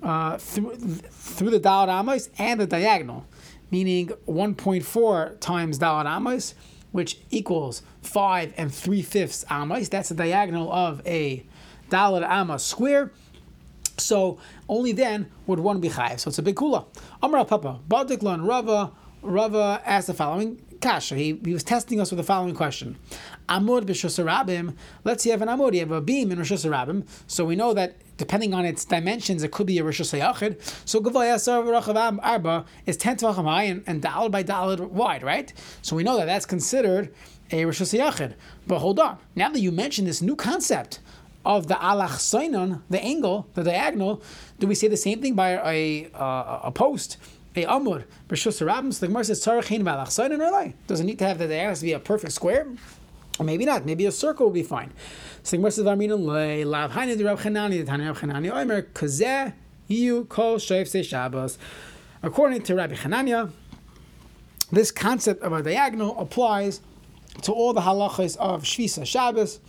uh, 0.03 0.38
through 0.38 0.75
through 0.75 1.50
the 1.50 1.60
Dalad 1.60 1.88
Amos 1.88 2.30
and 2.38 2.60
the 2.60 2.68
diagonal 2.68 3.25
meaning 3.74 4.10
1.4 4.27 5.39
times 5.39 5.80
Dalat 5.80 6.06
Amos, 6.06 6.53
which 6.92 7.18
equals 7.32 7.82
5 8.03 8.53
and 8.56 8.72
3 8.72 9.01
fifths 9.01 9.44
Amos. 9.50 9.89
That's 9.89 10.10
the 10.10 10.15
diagonal 10.15 10.72
of 10.72 11.01
a 11.08 11.44
Dalat 11.89 12.24
Amos 12.30 12.63
square. 12.63 13.12
So 13.98 14.38
only 14.70 14.92
then 14.92 15.32
would 15.48 15.60
one 15.60 15.80
be 15.80 15.89
chayiv. 15.89 16.20
So 16.20 16.27
it's 16.27 16.38
a 16.38 16.44
big 16.44 16.56
kula. 16.56 16.86
Amar 17.24 17.46
Papa, 17.46 17.80
Badiklan 17.89 18.48
Rava, 18.48 18.92
Rava 19.24 19.82
asked 19.84 20.06
the 20.06 20.13
following 20.13 20.62
kasha. 20.84 21.16
He, 21.16 21.40
he 21.44 21.54
was 21.54 21.63
testing 21.63 22.00
us 22.00 22.12
with 22.12 22.18
the 22.18 22.24
following 22.24 22.54
question. 22.54 22.98
Amud 23.50 23.86
b'shusarabim. 23.86 24.75
Let's 25.04 25.24
say 25.24 25.30
you 25.30 25.32
have 25.32 25.42
an 25.42 25.48
amud, 25.48 25.74
you 25.74 25.80
have 25.80 25.92
a 25.92 26.02
beam 26.02 26.32
in 26.32 26.38
Rosh 26.38 26.52
So 27.28 27.46
we 27.46 27.56
know 27.56 27.74
that 27.74 27.96
depending 28.18 28.54
on 28.54 28.66
its 28.66 28.86
dimensions, 28.86 29.44
it 29.44 29.52
could 29.52 29.68
be 29.68 29.80
a 29.80 29.84
Hashanah. 29.84 30.84
So 30.86 31.02
Gavayasar 31.02 31.82
Rachav 31.82 32.20
Arba 32.22 32.66
is 32.86 32.98
10 32.98 33.18
tvachim 33.18 33.46
high 33.46 33.63
and, 33.63 33.84
and 33.88 34.02
dalad 34.02 34.32
by 34.32 34.44
dalad 34.44 34.80
wide, 34.90 35.24
right? 35.24 35.52
So 35.82 35.96
we 35.96 36.04
know 36.04 36.18
that 36.18 36.25
that's 36.25 36.46
considered 36.46 37.13
a 37.52 37.63
Hashanah. 37.63 38.34
But 38.68 38.80
hold 38.80 39.00
on. 39.00 39.18
Now 39.36 39.50
that 39.50 39.60
you 39.60 39.72
mentioned 39.72 40.08
this 40.08 40.22
new 40.22 40.36
concept 40.36 41.00
of 41.46 41.68
the 41.68 41.75
alach 41.75 42.18
sainon, 42.20 42.82
the 42.90 43.02
angle, 43.02 43.48
the 43.54 43.63
diagonal, 43.63 44.22
do 44.60 44.68
we 44.68 44.75
say 44.75 44.88
the 44.88 44.98
same 44.98 45.22
thing 45.22 45.36
by 45.36 45.52
a, 45.52 46.10
a, 46.13 46.60
a 46.66 46.72
post? 46.72 47.18
A 47.56 47.66
amud, 47.66 48.06
b'shus 48.28 48.66
rabim. 48.66 48.94
So 48.94 49.02
the 49.02 49.08
Gemara 49.08 49.26
says 49.26 49.46
tzarachin 49.46 49.84
b'alach 49.84 50.08
sainon 50.08 50.40
or 50.40 50.74
Does 50.88 51.00
it 51.00 51.04
need 51.04 51.20
to 51.20 51.26
have 51.26 51.38
the 51.38 51.48
diagonal 51.48 51.80
to 51.80 51.82
be 51.82 51.94
a 51.94 52.00
perfect 52.00 52.34
square? 52.34 52.68
Or 53.40 53.46
maybe 53.46 53.66
not. 53.66 53.86
Maybe 53.86 54.06
a 54.06 54.12
circle 54.12 54.48
will 54.48 54.54
be 54.54 54.64
fine. 54.64 54.92
So 55.44 55.58
Gemara 55.58 55.72
says 55.72 55.86
lav 55.86 55.96
hainu 56.92 57.18
the 57.18 57.26
Rab 57.26 57.40
Chanani 57.40 57.86
the 57.86 57.92
Rab 57.92 58.18
Chanani 58.18 58.84
kazeh 58.94 59.54
kol 60.30 60.58
Shabbos. 60.58 61.58
According 62.22 62.62
to 62.64 62.76
Rabbi 62.76 62.96
Hanania, 62.96 63.52
this 64.72 64.92
concept 64.92 65.44
of 65.44 65.52
a 65.52 65.62
diagonal 65.62 66.18
applies 66.20 66.82
to 67.42 67.52
all 67.52 67.74
the 67.74 67.82
halachas 67.82 68.38
of 68.38 68.64
Shvisa 68.64 69.06
Shabbos, 69.06 69.60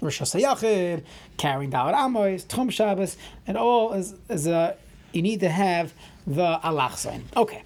Rosh 0.00 0.20
Hashanah, 0.20 1.02
carrying 1.36 1.70
Dalar 1.70 1.94
Amos, 2.04 2.44
Tchum 2.44 2.70
Shabbos, 2.70 3.16
and 3.46 3.56
all 3.56 3.92
is, 3.94 4.14
is 4.28 4.46
a, 4.46 4.76
you 5.12 5.22
need 5.22 5.40
to 5.40 5.48
have 5.48 5.92
the 6.26 6.58
alach 6.62 6.96
sign. 6.96 7.24
Okay. 7.36 7.62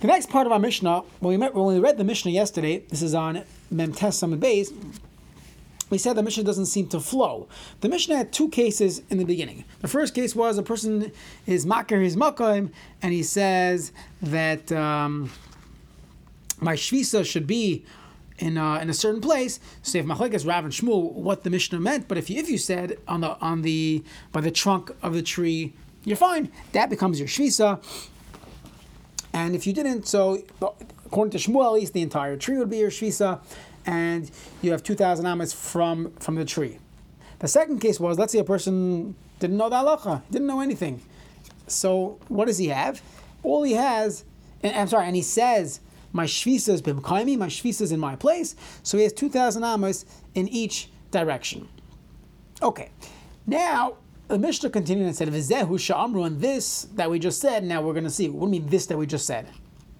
The 0.00 0.06
next 0.06 0.30
part 0.30 0.46
of 0.46 0.52
our 0.52 0.58
Mishnah, 0.58 1.02
when 1.20 1.34
we, 1.34 1.36
met, 1.36 1.54
when 1.54 1.66
we 1.66 1.78
read 1.78 1.98
the 1.98 2.04
Mishnah 2.04 2.30
yesterday, 2.30 2.78
this 2.88 3.02
is 3.02 3.14
on 3.14 3.44
Mem 3.70 3.92
Tessam 3.92 4.32
and 4.32 4.42
Beis, 4.42 4.72
we 5.90 5.98
said 5.98 6.14
the 6.14 6.22
Mishnah 6.22 6.44
doesn't 6.44 6.66
seem 6.66 6.88
to 6.88 7.00
flow. 7.00 7.48
The 7.80 7.88
Mishnah 7.88 8.16
had 8.16 8.32
two 8.32 8.48
cases 8.48 9.02
in 9.10 9.18
the 9.18 9.24
beginning. 9.24 9.64
The 9.80 9.88
first 9.88 10.14
case 10.14 10.34
was 10.34 10.56
a 10.56 10.62
person 10.62 11.10
is 11.46 11.66
makar 11.66 12.00
his 12.00 12.16
makim, 12.16 12.70
and 13.02 13.12
he 13.12 13.22
says 13.22 13.92
that 14.22 14.70
um, 14.72 15.30
my 16.60 16.74
shvisa 16.74 17.26
should 17.26 17.46
be 17.46 17.84
in 18.38 18.56
a, 18.56 18.78
in 18.78 18.88
a 18.88 18.94
certain 18.94 19.20
place. 19.20 19.60
So 19.82 19.98
if 19.98 20.06
machlekes 20.06 20.46
Rav 20.46 20.64
and 20.64 20.72
Shmuel, 20.72 21.12
what 21.12 21.42
the 21.42 21.50
Mishnah 21.50 21.80
meant, 21.80 22.08
but 22.08 22.16
if 22.16 22.30
you, 22.30 22.38
if 22.38 22.48
you 22.48 22.56
said 22.56 22.98
on 23.08 23.20
the 23.20 23.36
on 23.40 23.62
the 23.62 24.04
by 24.32 24.40
the 24.40 24.50
trunk 24.50 24.92
of 25.02 25.12
the 25.12 25.22
tree, 25.22 25.74
you're 26.04 26.16
fine. 26.16 26.50
That 26.72 26.90
becomes 26.90 27.18
your 27.18 27.28
shvisa. 27.28 27.82
And 29.32 29.54
if 29.54 29.66
you 29.66 29.72
didn't, 29.72 30.08
so 30.08 30.42
according 31.06 31.30
to 31.32 31.38
Shmuel, 31.38 31.66
at 31.66 31.72
least 31.72 31.92
the 31.92 32.02
entire 32.02 32.36
tree 32.36 32.58
would 32.58 32.70
be 32.70 32.78
your 32.78 32.90
shvisa, 32.90 33.40
and 33.86 34.30
you 34.62 34.72
have 34.72 34.82
two 34.82 34.94
thousand 34.94 35.26
amas 35.26 35.52
from 35.52 36.12
from 36.18 36.34
the 36.34 36.44
tree. 36.44 36.78
The 37.38 37.48
second 37.48 37.80
case 37.80 37.98
was, 37.98 38.18
let's 38.18 38.32
say 38.32 38.38
a 38.38 38.44
person 38.44 39.14
didn't 39.38 39.56
know 39.56 39.68
the 39.68 39.76
halacha, 39.76 40.22
didn't 40.30 40.46
know 40.46 40.60
anything. 40.60 41.00
So 41.66 42.18
what 42.28 42.46
does 42.46 42.58
he 42.58 42.68
have? 42.68 43.00
All 43.42 43.62
he 43.62 43.72
has, 43.72 44.24
and, 44.62 44.76
I'm 44.76 44.88
sorry, 44.88 45.06
and 45.06 45.16
he 45.16 45.22
says 45.22 45.80
my 46.12 46.26
shvisa 46.26 46.70
is 46.70 46.82
bimkaimi, 46.82 47.38
my 47.38 47.46
shvisa 47.46 47.82
is 47.82 47.92
in 47.92 48.00
my 48.00 48.16
place. 48.16 48.56
So 48.82 48.98
he 48.98 49.04
has 49.04 49.12
2,000 49.12 49.62
amos 49.64 50.04
in 50.34 50.48
each 50.48 50.90
direction. 51.10 51.68
Okay, 52.62 52.90
now 53.46 53.96
the 54.30 54.38
Mishnah 54.38 54.70
continued 54.70 55.06
and 55.06 55.16
said, 55.16 55.28
Vizehu 55.28 55.70
sha'amru, 55.70 56.24
and 56.24 56.40
this 56.40 56.84
that 56.94 57.10
we 57.10 57.18
just 57.18 57.40
said, 57.40 57.64
now 57.64 57.82
we're 57.82 57.92
going 57.92 58.04
to 58.04 58.10
see. 58.10 58.28
What 58.28 58.46
do 58.48 58.54
you 58.54 58.62
mean 58.62 58.70
this 58.70 58.86
that 58.86 58.96
we 58.96 59.06
just 59.06 59.26
said? 59.26 59.48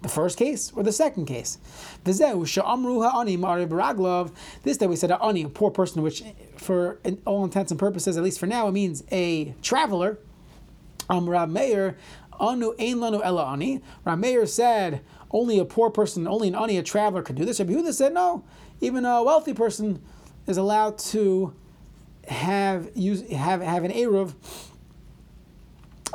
The 0.02 0.08
first 0.08 0.38
case 0.38 0.72
or 0.74 0.82
the 0.82 0.92
second 0.92 1.26
case? 1.26 1.58
Vizehu 2.04 2.46
sha'amru 2.46 3.10
ha'ani 3.10 3.36
mari 3.36 3.66
baraglov. 3.66 4.32
This 4.62 4.76
that 4.78 4.88
we 4.88 4.94
said, 4.94 5.10
ha'ani, 5.10 5.42
a 5.42 5.48
poor 5.48 5.72
person, 5.72 6.02
which 6.02 6.22
for 6.56 7.00
all 7.26 7.42
intents 7.44 7.72
and 7.72 7.78
purposes, 7.78 8.16
at 8.16 8.22
least 8.22 8.38
for 8.38 8.46
now, 8.46 8.68
it 8.68 8.72
means 8.72 9.02
a 9.10 9.54
traveler. 9.62 10.18
Um, 11.08 11.26
Amrav 11.26 11.50
Meir, 11.50 11.96
anu 12.38 12.72
ein 12.78 12.98
lanu 12.98 13.20
ela 13.24 13.46
ani. 13.46 13.82
Rav 14.04 14.16
Meir 14.16 14.46
said, 14.46 15.00
only 15.32 15.58
a 15.58 15.64
poor 15.64 15.90
person, 15.90 16.28
only 16.28 16.46
an 16.46 16.54
ani, 16.54 16.78
a 16.78 16.84
traveler, 16.84 17.22
could 17.22 17.34
do 17.34 17.44
this. 17.44 17.58
Rabbi 17.58 17.72
Yehuda 17.72 17.92
said, 17.92 18.14
no, 18.14 18.44
even 18.80 19.04
a 19.04 19.22
wealthy 19.24 19.54
person 19.54 20.00
is 20.46 20.56
allowed 20.56 20.98
to 20.98 21.52
have 22.30 22.90
use 22.94 23.28
have 23.30 23.60
have 23.60 23.84
an 23.84 23.90
eruv 23.90 24.34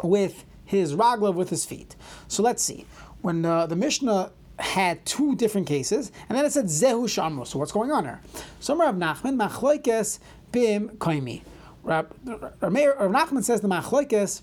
with 0.04 0.46
his 0.64 0.96
raglav 0.96 1.36
with 1.36 1.50
his 1.50 1.66
feet. 1.66 1.96
So 2.28 2.42
let's 2.42 2.64
see. 2.64 2.86
When 3.22 3.46
uh, 3.46 3.68
the 3.68 3.76
Mishnah 3.76 4.32
had 4.58 5.06
two 5.06 5.36
different 5.36 5.68
cases, 5.68 6.12
and 6.30 6.38
then 6.38 6.46
it 6.46 6.52
said 6.52 6.66
zehu 6.66 7.06
shamro. 7.06 7.46
So 7.46 7.60
what's 7.60 7.72
going 7.72 7.92
on 7.92 8.06
here? 8.06 8.22
So 8.60 8.76
Rav 8.76 8.96
Nachman 8.96 9.38
machloikes 9.38 10.20
bim 10.52 10.90
koimi. 10.98 11.42
Rav, 11.84 12.08
Nachman 12.26 13.44
says 13.44 13.62
the 13.62 13.68
machloikes 13.68 14.42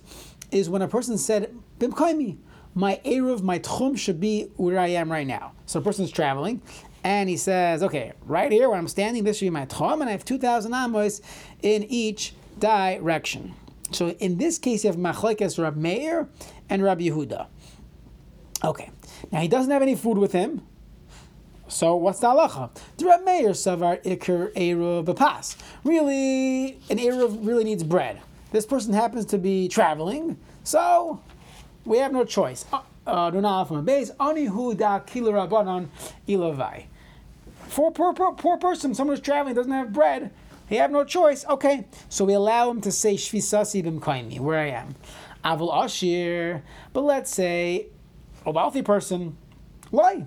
is 0.50 0.68
when 0.68 0.82
a 0.82 0.88
person 0.88 1.18
said 1.18 1.54
bim 1.78 1.92
koimi 1.92 2.36
my 2.74 3.00
Eruv, 3.04 3.42
my 3.42 3.58
Tchum 3.58 3.98
should 3.98 4.20
be 4.20 4.44
where 4.56 4.78
I 4.78 4.88
am 4.88 5.10
right 5.10 5.26
now. 5.26 5.52
So 5.66 5.80
a 5.80 5.82
person's 5.82 6.10
traveling, 6.10 6.62
and 7.04 7.28
he 7.28 7.36
says, 7.36 7.82
okay, 7.82 8.12
right 8.26 8.52
here 8.52 8.68
where 8.68 8.78
I'm 8.78 8.88
standing, 8.88 9.24
this 9.24 9.38
should 9.38 9.46
be 9.46 9.50
my 9.50 9.66
Tchum, 9.66 10.00
and 10.00 10.04
I 10.04 10.12
have 10.12 10.24
2,000 10.24 10.72
Amos 10.72 11.20
in 11.62 11.84
each 11.84 12.34
direction. 12.58 13.54
So 13.90 14.10
in 14.10 14.38
this 14.38 14.58
case, 14.58 14.84
you 14.84 14.90
have 14.90 14.98
Machlekes 14.98 15.62
Rab 15.62 15.76
Meir 15.76 16.28
and 16.70 16.82
Rab 16.82 17.00
Yehuda. 17.00 17.46
Okay, 18.64 18.90
now 19.30 19.40
he 19.40 19.48
doesn't 19.48 19.70
have 19.70 19.82
any 19.82 19.96
food 19.96 20.18
with 20.18 20.32
him. 20.32 20.62
So 21.68 21.96
what's 21.96 22.20
the 22.20 22.28
halacha? 22.28 22.70
The 22.98 23.06
Rab 23.06 23.24
Meir 23.24 23.50
savar 23.50 24.02
ikir 24.04 24.52
eruv 24.54 25.04
b'pas. 25.06 25.56
Really, 25.84 26.78
an 26.88 26.98
eruv 26.98 27.44
really 27.46 27.64
needs 27.64 27.82
bread. 27.82 28.20
This 28.52 28.66
person 28.66 28.92
happens 28.92 29.24
to 29.26 29.38
be 29.38 29.68
traveling, 29.68 30.36
so 30.62 31.20
we 31.84 31.98
have 31.98 32.12
no 32.12 32.24
choice. 32.24 32.66
Uh, 32.72 32.80
uh, 33.06 33.30
For 37.72 37.90
poor, 37.90 38.12
poor, 38.12 38.34
poor 38.34 38.58
person, 38.58 38.94
someone 38.94 39.16
who's 39.16 39.24
traveling, 39.24 39.54
doesn't 39.54 39.72
have 39.72 39.94
bread, 39.94 40.30
he 40.68 40.76
have 40.76 40.90
no 40.90 41.04
choice. 41.04 41.46
Okay, 41.46 41.86
so 42.10 42.26
we 42.26 42.34
allow 42.34 42.70
him 42.70 42.82
to 42.82 42.92
say 42.92 43.14
shvisasi 43.14 43.82
b'mkaimi, 43.82 44.38
where 44.40 44.58
I 44.58 44.68
am. 44.68 44.94
Avul 45.42 45.72
ashir, 45.72 46.60
but 46.92 47.00
let's 47.00 47.34
say 47.34 47.86
a 48.44 48.50
wealthy 48.50 48.82
person, 48.82 49.38
why? 49.90 50.26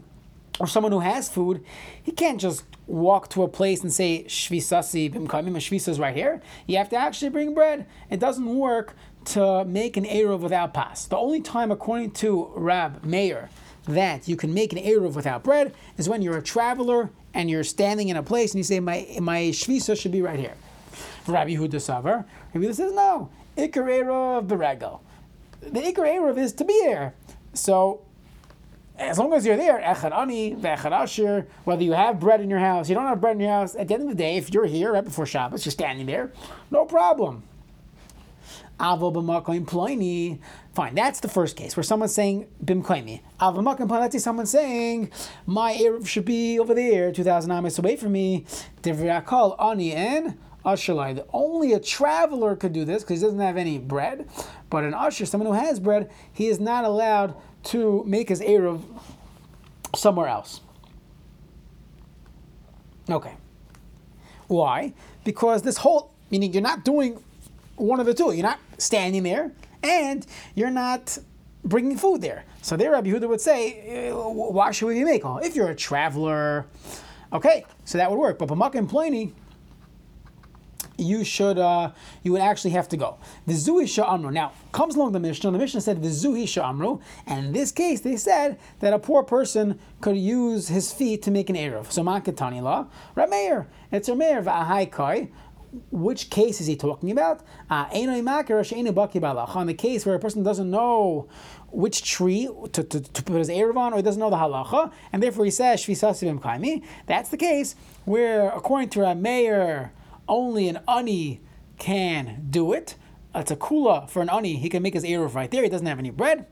Or 0.59 0.65
someone 0.65 0.91
who 0.91 1.01
has 1.01 1.29
food, 1.29 1.63
he 2.01 2.11
can't 2.11 2.41
just 2.41 2.63
walk 2.87 3.29
to 3.29 3.43
a 3.43 3.47
place 3.47 3.83
and 3.83 3.93
say 3.93 4.23
shvisasi 4.27 5.13
b'mkaimi, 5.13 5.51
my 5.51 5.59
shvisa 5.59 5.89
is 5.89 5.99
right 5.99 6.15
here. 6.15 6.41
You 6.65 6.77
have 6.77 6.89
to 6.89 6.95
actually 6.95 7.29
bring 7.29 7.53
bread. 7.53 7.85
It 8.09 8.19
doesn't 8.19 8.55
work 8.55 8.95
to 9.25 9.63
make 9.65 9.97
an 9.97 10.05
Eruv 10.05 10.39
without 10.39 10.73
pas. 10.73 11.05
The 11.05 11.17
only 11.17 11.41
time, 11.41 11.69
according 11.69 12.11
to 12.11 12.51
Rab 12.55 13.03
Meir, 13.03 13.51
that 13.87 14.27
you 14.27 14.35
can 14.35 14.51
make 14.51 14.73
an 14.73 14.79
Eruv 14.79 15.13
without 15.13 15.43
bread 15.43 15.75
is 15.95 16.09
when 16.09 16.23
you're 16.23 16.37
a 16.37 16.41
traveler 16.41 17.11
and 17.35 17.49
you're 17.49 17.63
standing 17.63 18.07
in 18.09 18.17
a 18.17 18.23
place 18.23 18.53
and 18.53 18.59
you 18.59 18.63
say, 18.63 18.79
My, 18.79 19.05
my 19.21 19.41
Shvisa 19.41 19.99
should 19.99 20.11
be 20.11 20.23
right 20.23 20.39
here. 20.39 20.55
Rabbi 21.27 21.51
Yehuda 21.51 21.75
Savar, 21.75 22.25
Rabbi 22.53 22.71
says, 22.71 22.93
No, 22.93 23.29
Ikar 23.57 23.85
Eruv 23.85 24.47
Berego. 24.47 25.01
The 25.59 25.81
Ikar 25.81 26.07
Eruv 26.07 26.37
is 26.37 26.53
to 26.53 26.65
be 26.65 26.79
there. 26.83 27.13
So, 27.53 28.01
as 28.97 29.19
long 29.19 29.33
as 29.33 29.45
you're 29.45 29.57
there, 29.57 29.79
Echad 29.81 30.17
Ani, 30.17 30.55
Echad 30.55 30.91
Asher, 30.91 31.45
whether 31.65 31.83
you 31.83 31.91
have 31.91 32.19
bread 32.19 32.39
in 32.39 32.49
your 32.49 32.59
house, 32.59 32.87
you 32.87 32.95
don't 32.95 33.05
have 33.05 33.19
bread 33.19 33.35
in 33.35 33.41
your 33.41 33.51
house, 33.51 33.75
at 33.75 33.89
the 33.89 33.93
end 33.93 34.03
of 34.03 34.09
the 34.09 34.15
day, 34.15 34.37
if 34.37 34.53
you're 34.53 34.65
here 34.65 34.93
right 34.93 35.03
before 35.03 35.25
Shabbos, 35.25 35.65
you're 35.65 35.71
standing 35.71 36.05
there, 36.05 36.31
no 36.71 36.85
problem. 36.85 37.43
Avo 38.79 39.13
b'makoim 39.13 39.65
ploini. 39.65 40.39
Fine, 40.73 40.95
that's 40.95 41.21
the 41.21 41.29
first 41.29 41.55
case 41.55 41.77
where 41.77 41.83
someone's 41.83 42.13
saying 42.13 42.47
bimkoimi. 42.63 43.21
Avo 43.39 43.57
b'makoim 43.57 43.87
ploini. 43.87 44.01
Let's 44.01 44.13
say 44.13 44.19
someone's 44.19 44.51
saying 44.51 45.11
my 45.45 45.73
eruv 45.75 46.05
should 46.05 46.25
be 46.25 46.59
over 46.59 46.73
there, 46.73 47.11
two 47.11 47.23
thousand 47.23 47.51
amas 47.51 47.79
away 47.79 47.95
from 47.95 48.11
me. 48.11 48.45
Divriakol 48.81 49.55
ani 49.61 49.93
en 49.93 50.37
ashalai. 50.65 51.25
Only 51.31 51.71
a 51.73 51.79
traveler 51.79 52.55
could 52.55 52.73
do 52.73 52.83
this 52.83 53.03
because 53.03 53.21
he 53.21 53.25
doesn't 53.25 53.39
have 53.39 53.55
any 53.55 53.77
bread. 53.77 54.27
But 54.69 54.83
an 54.83 54.93
usher, 54.93 55.25
someone 55.25 55.47
who 55.47 55.65
has 55.65 55.79
bread, 55.79 56.11
he 56.33 56.47
is 56.47 56.59
not 56.59 56.83
allowed 56.83 57.35
to 57.65 58.03
make 58.05 58.27
his 58.27 58.41
eruv 58.41 58.81
somewhere 59.95 60.27
else. 60.27 60.59
Okay. 63.09 63.35
Why? 64.47 64.93
Because 65.23 65.61
this 65.61 65.77
whole 65.77 66.11
meaning 66.29 66.51
you're 66.51 66.61
not 66.61 66.83
doing 66.83 67.23
one 67.75 67.99
of 67.99 68.05
the 68.05 68.13
two. 68.13 68.31
You're 68.31 68.43
not 68.43 68.59
standing 68.77 69.23
there, 69.23 69.51
and 69.83 70.25
you're 70.55 70.69
not 70.69 71.17
bringing 71.63 71.97
food 71.97 72.21
there. 72.21 72.45
So 72.61 72.77
there, 72.77 72.91
Rabbi 72.91 73.09
Yehuda 73.09 73.27
would 73.27 73.41
say, 73.41 74.09
uh, 74.09 74.15
why 74.17 74.71
should 74.71 74.87
we 74.87 75.03
make? 75.03 75.25
Oh, 75.25 75.37
if 75.37 75.55
you're 75.55 75.69
a 75.69 75.75
traveler, 75.75 76.65
okay, 77.33 77.65
so 77.85 77.97
that 77.97 78.09
would 78.09 78.19
work. 78.19 78.37
But 78.37 78.49
B'mak 78.49 78.75
and 78.75 78.89
Pliny, 78.89 79.33
you 80.97 81.23
should 81.23 81.57
uh, 81.57 81.91
you 82.23 82.31
would 82.31 82.41
actually 82.41 82.71
have 82.71 82.87
to 82.89 82.97
go. 82.97 83.17
Vizuhi 83.47 83.83
sha'amru. 83.83 84.31
Now 84.31 84.53
comes 84.71 84.95
along 84.95 85.11
the 85.11 85.19
Mishnah. 85.19 85.51
The 85.51 85.57
Mishnah 85.57 85.81
said 85.81 86.01
vizuhi 86.01 86.43
sha'amru, 86.43 87.01
and 87.27 87.47
in 87.47 87.53
this 87.53 87.71
case 87.71 88.01
they 88.01 88.15
said 88.15 88.57
that 88.79 88.93
a 88.93 88.99
poor 88.99 89.23
person 89.23 89.79
could 90.01 90.17
use 90.17 90.67
his 90.69 90.93
feet 90.93 91.21
to 91.23 91.31
make 91.31 91.49
an 91.49 91.55
eruv. 91.55 91.91
So 91.91 92.01
mankatani 92.03 92.61
law, 92.61 92.87
Rameir. 93.15 93.65
It's 93.91 94.09
Rameir 94.09 94.43
v'ahai 94.43 94.89
kai. 94.91 95.29
Which 95.91 96.29
case 96.29 96.61
is 96.61 96.67
he 96.67 96.75
talking 96.75 97.11
about? 97.11 97.41
Uh, 97.69 97.87
on 97.91 99.67
the 99.67 99.73
case 99.73 100.05
where 100.05 100.15
a 100.15 100.19
person 100.19 100.43
doesn't 100.43 100.69
know 100.69 101.27
which 101.69 102.03
tree 102.03 102.49
to, 102.71 102.83
to, 102.83 103.01
to 103.01 103.23
put 103.23 103.37
his 103.37 103.49
Erev 103.49 103.75
on, 103.75 103.93
or 103.93 103.97
he 103.97 104.01
doesn't 104.01 104.19
know 104.19 104.29
the 104.29 104.37
halacha, 104.37 104.91
and 105.11 105.21
therefore 105.21 105.45
he 105.45 105.51
says 105.51 105.83
Shvisasi 105.83 106.39
Kaimi. 106.39 106.83
That's 107.07 107.29
the 107.29 107.37
case 107.37 107.75
where, 108.05 108.49
according 108.49 108.89
to 108.89 109.03
a 109.03 109.15
mayor, 109.15 109.91
only 110.27 110.69
an 110.69 110.79
ani 110.87 111.41
can 111.77 112.47
do 112.49 112.73
it. 112.73 112.95
It's 113.33 113.51
a 113.51 113.55
kula 113.55 114.09
for 114.09 114.21
an 114.21 114.29
ani. 114.29 114.55
He 114.55 114.69
can 114.69 114.81
make 114.81 114.93
his 114.93 115.03
eruv 115.03 115.35
right 115.35 115.51
there. 115.51 115.63
He 115.63 115.69
doesn't 115.69 115.87
have 115.87 115.99
any 115.99 116.11
bread. 116.11 116.45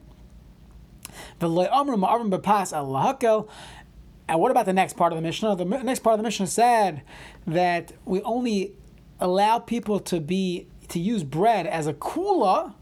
And 1.40 1.56
what 4.40 4.52
about 4.52 4.66
the 4.66 4.74
next 4.74 4.94
part 4.94 5.14
of 5.14 5.18
the 5.18 5.22
Mishnah? 5.22 5.56
The 5.56 5.66
next 5.66 6.00
part 6.00 6.14
of 6.14 6.20
the 6.20 6.24
Mishnah 6.24 6.48
said 6.48 7.04
that 7.46 7.92
we 8.06 8.22
only 8.22 8.74
allow 9.20 9.60
people 9.60 10.00
to 10.00 10.20
be 10.20 10.68
to 10.90 11.00
use 11.00 11.24
bread 11.24 11.66
as 11.66 11.88
a 11.88 11.94
kula 11.94 12.74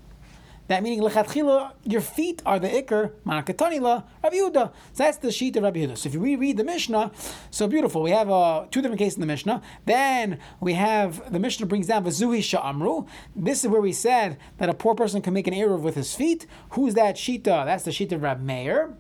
that 0.72 0.84
meaning 0.84 1.02
lechatchila, 1.02 1.74
your 1.84 2.00
feet 2.00 2.42
are 2.46 2.58
the 2.58 2.70
ikr, 2.70 3.12
ma'akatanila, 3.26 4.06
Rabbi. 4.24 4.38
So 4.38 4.72
that's 4.96 5.18
the 5.18 5.30
sheet 5.30 5.58
of 5.58 5.64
Rabbi. 5.64 5.94
So 5.96 6.08
if 6.08 6.14
you 6.14 6.22
reread 6.22 6.56
the 6.56 6.64
Mishnah, 6.64 7.12
so 7.50 7.68
beautiful. 7.68 8.02
We 8.02 8.12
have 8.12 8.30
uh, 8.30 8.68
two 8.72 8.82
different 8.82 9.00
cases 9.00 9.16
in 9.16 9.20
the 9.20 9.28
Mishnah. 9.28 9.62
Then 9.86 10.40
we 10.62 10.76
have 10.76 11.30
the 11.30 11.40
Mishnah 11.40 11.66
brings 11.66 11.88
down 11.88 12.06
v'zuhi 12.06 12.40
sha'amru. 12.40 13.06
This 13.36 13.66
is 13.66 13.70
where 13.70 13.82
we 13.82 13.92
said 13.92 14.38
that 14.60 14.70
a 14.70 14.74
poor 14.74 14.96
person 14.96 15.22
can 15.22 15.34
make 15.34 15.46
an 15.46 15.54
eruv 15.54 15.82
with 15.82 15.96
his 15.96 16.16
feet. 16.16 16.48
Who's 16.70 16.94
that 16.94 17.18
shita? 17.18 17.66
That's 17.66 17.84
the 17.84 17.92
sheet 17.92 18.14
of 18.14 18.22
Rabbi 18.22 18.42
Meir. 18.42 18.94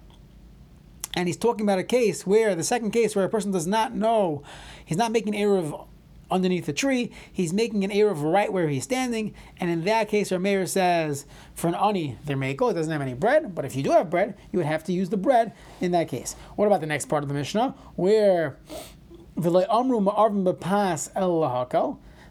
And 1.15 1.29
he's 1.29 1.37
talking 1.37 1.65
about 1.65 1.79
a 1.79 1.85
case 1.85 2.27
where 2.27 2.53
the 2.53 2.65
second 2.65 2.91
case 2.91 3.15
where 3.15 3.23
a 3.23 3.29
person 3.29 3.51
does 3.51 3.67
not 3.67 3.95
know, 3.95 4.43
he's 4.83 4.97
not 4.97 5.13
making 5.13 5.35
an 5.35 5.41
eruv 5.41 5.87
underneath 6.31 6.67
a 6.69 6.73
tree. 6.73 7.11
He's 7.31 7.53
making 7.53 7.83
an 7.83 7.91
Erev 7.91 8.23
right 8.23 8.51
where 8.51 8.67
he's 8.69 8.83
standing. 8.83 9.33
And 9.59 9.69
in 9.69 9.83
that 9.83 10.09
case, 10.09 10.31
our 10.31 10.39
mayor 10.39 10.65
says, 10.65 11.25
for 11.53 11.67
an 11.67 11.75
Ani, 11.75 12.17
there 12.25 12.37
may 12.37 12.53
go, 12.53 12.69
it 12.69 12.73
doesn't 12.73 12.91
have 12.91 13.01
any 13.01 13.13
bread. 13.13 13.53
But 13.53 13.65
if 13.65 13.75
you 13.75 13.83
do 13.83 13.91
have 13.91 14.09
bread, 14.09 14.37
you 14.51 14.57
would 14.57 14.65
have 14.65 14.83
to 14.85 14.93
use 14.93 15.09
the 15.09 15.17
bread 15.17 15.53
in 15.79 15.91
that 15.91 16.07
case. 16.07 16.35
What 16.55 16.65
about 16.65 16.81
the 16.81 16.87
next 16.87 17.05
part 17.05 17.23
of 17.23 17.29
the 17.29 17.35
Mishnah? 17.35 17.75
Where 17.95 18.57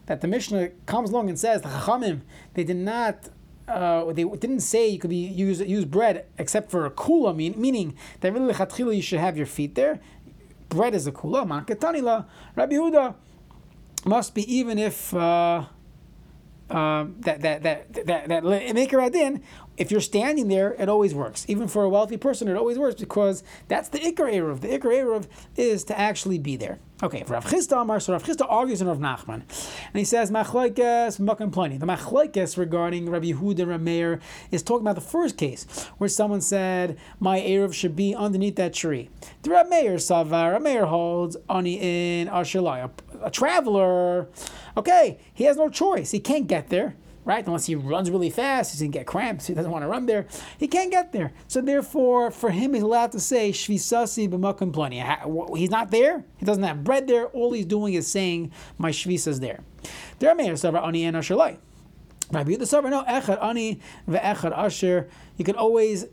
that 0.05 0.21
the 0.21 0.27
Mishnah 0.27 0.69
comes 0.85 1.09
along 1.11 1.29
and 1.29 1.39
says, 1.39 1.61
the 1.61 1.69
Chachamim, 1.69 2.21
they 2.53 2.63
did 2.63 2.77
not 2.77 3.29
uh, 3.67 4.11
they 4.11 4.23
didn't 4.23 4.59
say 4.59 4.87
you 4.87 4.99
could 4.99 5.09
be 5.09 5.15
use 5.15 5.61
use 5.61 5.85
bread 5.85 6.25
except 6.37 6.69
for 6.69 6.85
a 6.85 6.91
kula, 6.91 7.33
mean, 7.33 7.53
meaning 7.59 7.95
that 8.19 8.33
really 8.33 8.95
you 8.95 9.01
should 9.01 9.19
have 9.19 9.37
your 9.37 9.45
feet 9.45 9.75
there. 9.75 9.99
Bread 10.67 10.93
is 10.93 11.07
a 11.07 11.11
kula. 11.11 11.45
Manketanila, 11.47 12.25
Rabbi 12.55 12.75
Huda 12.75 13.15
must 14.05 14.33
be 14.33 14.53
even 14.53 14.77
if 14.77 15.13
uh, 15.13 15.65
uh, 16.71 17.05
that 17.19 17.41
that 17.41 17.63
that 17.63 17.93
that 18.05 18.29
that 18.29 18.43
maker 18.43 18.99
adin, 18.99 19.43
if 19.77 19.91
you're 19.91 20.01
standing 20.01 20.47
there, 20.47 20.73
it 20.73 20.87
always 20.89 21.13
works. 21.13 21.45
Even 21.47 21.67
for 21.67 21.83
a 21.83 21.89
wealthy 21.89 22.17
person, 22.17 22.47
it 22.47 22.55
always 22.55 22.77
works 22.77 22.99
because 22.99 23.43
that's 23.67 23.89
the 23.89 23.99
ikar 23.99 24.31
eruv. 24.33 24.61
The 24.61 24.69
ikar 24.69 24.93
eruv 24.93 25.27
is 25.57 25.83
to 25.85 25.99
actually 25.99 26.39
be 26.39 26.55
there. 26.55 26.79
Okay, 27.03 27.23
Rav 27.27 27.45
Chisda 27.45 27.81
Amar, 27.81 27.99
so 27.99 28.13
Rav 28.13 28.23
Chisda 28.23 28.45
argues 28.47 28.79
in 28.79 28.87
Rav 28.87 28.99
Nachman, 28.99 29.41
and 29.41 29.95
he 29.95 30.05
says 30.05 30.29
machlekes 30.29 31.19
makan 31.19 31.51
plenty. 31.51 31.77
The 31.77 31.87
machlekes 31.87 32.57
regarding 32.57 33.09
Rabbi 33.09 33.31
Yehuda 33.31 33.65
Rameir 33.65 34.21
is 34.51 34.61
talking 34.61 34.85
about 34.85 34.95
the 34.95 35.01
first 35.01 35.35
case 35.35 35.65
where 35.97 36.07
someone 36.07 36.41
said 36.41 36.99
my 37.19 37.39
eruv 37.41 37.73
should 37.73 37.95
be 37.95 38.13
underneath 38.13 38.55
that 38.57 38.75
tree. 38.75 39.09
The 39.41 39.49
Rameir 39.49 39.95
savar 39.95 40.59
Rameir 40.59 40.87
holds 40.87 41.37
ani 41.49 42.19
in 42.21 42.27
Ashalai, 42.27 42.91
a, 43.23 43.31
traveler. 43.31 44.27
Okay, 44.77 45.19
he 45.33 45.45
has 45.45 45.57
no 45.57 45.69
choice. 45.69 46.11
He 46.11 46.19
can't 46.19 46.47
get 46.47 46.69
there 46.69 46.95
right? 47.25 47.45
Unless 47.45 47.65
he 47.65 47.75
runs 47.75 48.09
really 48.09 48.29
fast, 48.29 48.71
he's 48.71 48.81
gonna 48.81 48.91
get 48.91 49.05
cramps. 49.05 49.47
He 49.47 49.53
doesn't 49.53 49.71
want 49.71 49.83
to 49.83 49.87
run 49.87 50.05
there. 50.05 50.25
He 50.57 50.67
can't 50.67 50.91
get 50.91 51.11
there. 51.11 51.31
So 51.47 51.61
therefore, 51.61 52.31
for 52.31 52.49
him, 52.49 52.73
he's 52.73 52.83
allowed 52.83 53.11
to 53.13 53.19
say 53.19 53.51
shvisasi 53.51 54.29
b'makom 54.29 54.73
plenty. 54.73 55.03
He's 55.57 55.69
not 55.69 55.91
there. 55.91 56.23
He 56.37 56.45
doesn't 56.45 56.63
have 56.63 56.83
bread 56.83 57.07
there. 57.07 57.27
All 57.27 57.51
he's 57.53 57.65
doing 57.65 57.93
is 57.93 58.07
saying 58.07 58.51
my 58.77 58.91
shvisa's 58.91 59.39
there. 59.39 59.59
There 60.19 60.33
many 60.35 60.49
savar 60.51 60.85
ani 60.85 61.05
and 61.05 61.17
ashalai. 61.17 61.57
Rabbi 62.31 62.55
the 62.55 62.65
savar 62.65 62.89
no 62.89 63.03
echad 63.03 63.43
ani 63.43 63.79
ve'echad 64.07 64.57
asher. 64.57 65.09
You 65.37 65.45
can 65.45 65.55
always 65.55 66.05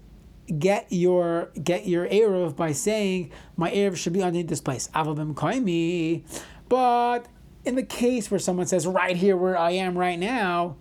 get 0.59 0.87
your 0.88 1.51
get 1.62 1.87
your 1.87 2.07
erev 2.09 2.57
by 2.57 2.73
saying 2.73 3.31
my 3.57 3.71
erev 3.71 3.97
should 3.97 4.14
be 4.14 4.23
underneath 4.23 4.49
this 4.49 4.61
place. 4.61 4.88
Avabim 4.94 5.35
kaimi. 5.35 6.25
But 6.68 7.26
in 7.64 7.74
the 7.74 7.83
case 7.83 8.31
where 8.31 8.40
someone 8.40 8.66
says 8.66 8.87
right 8.87 9.16
here 9.16 9.37
where 9.37 9.57
I 9.57 9.72
am 9.72 9.96
right 9.96 10.18
now, 10.18 10.76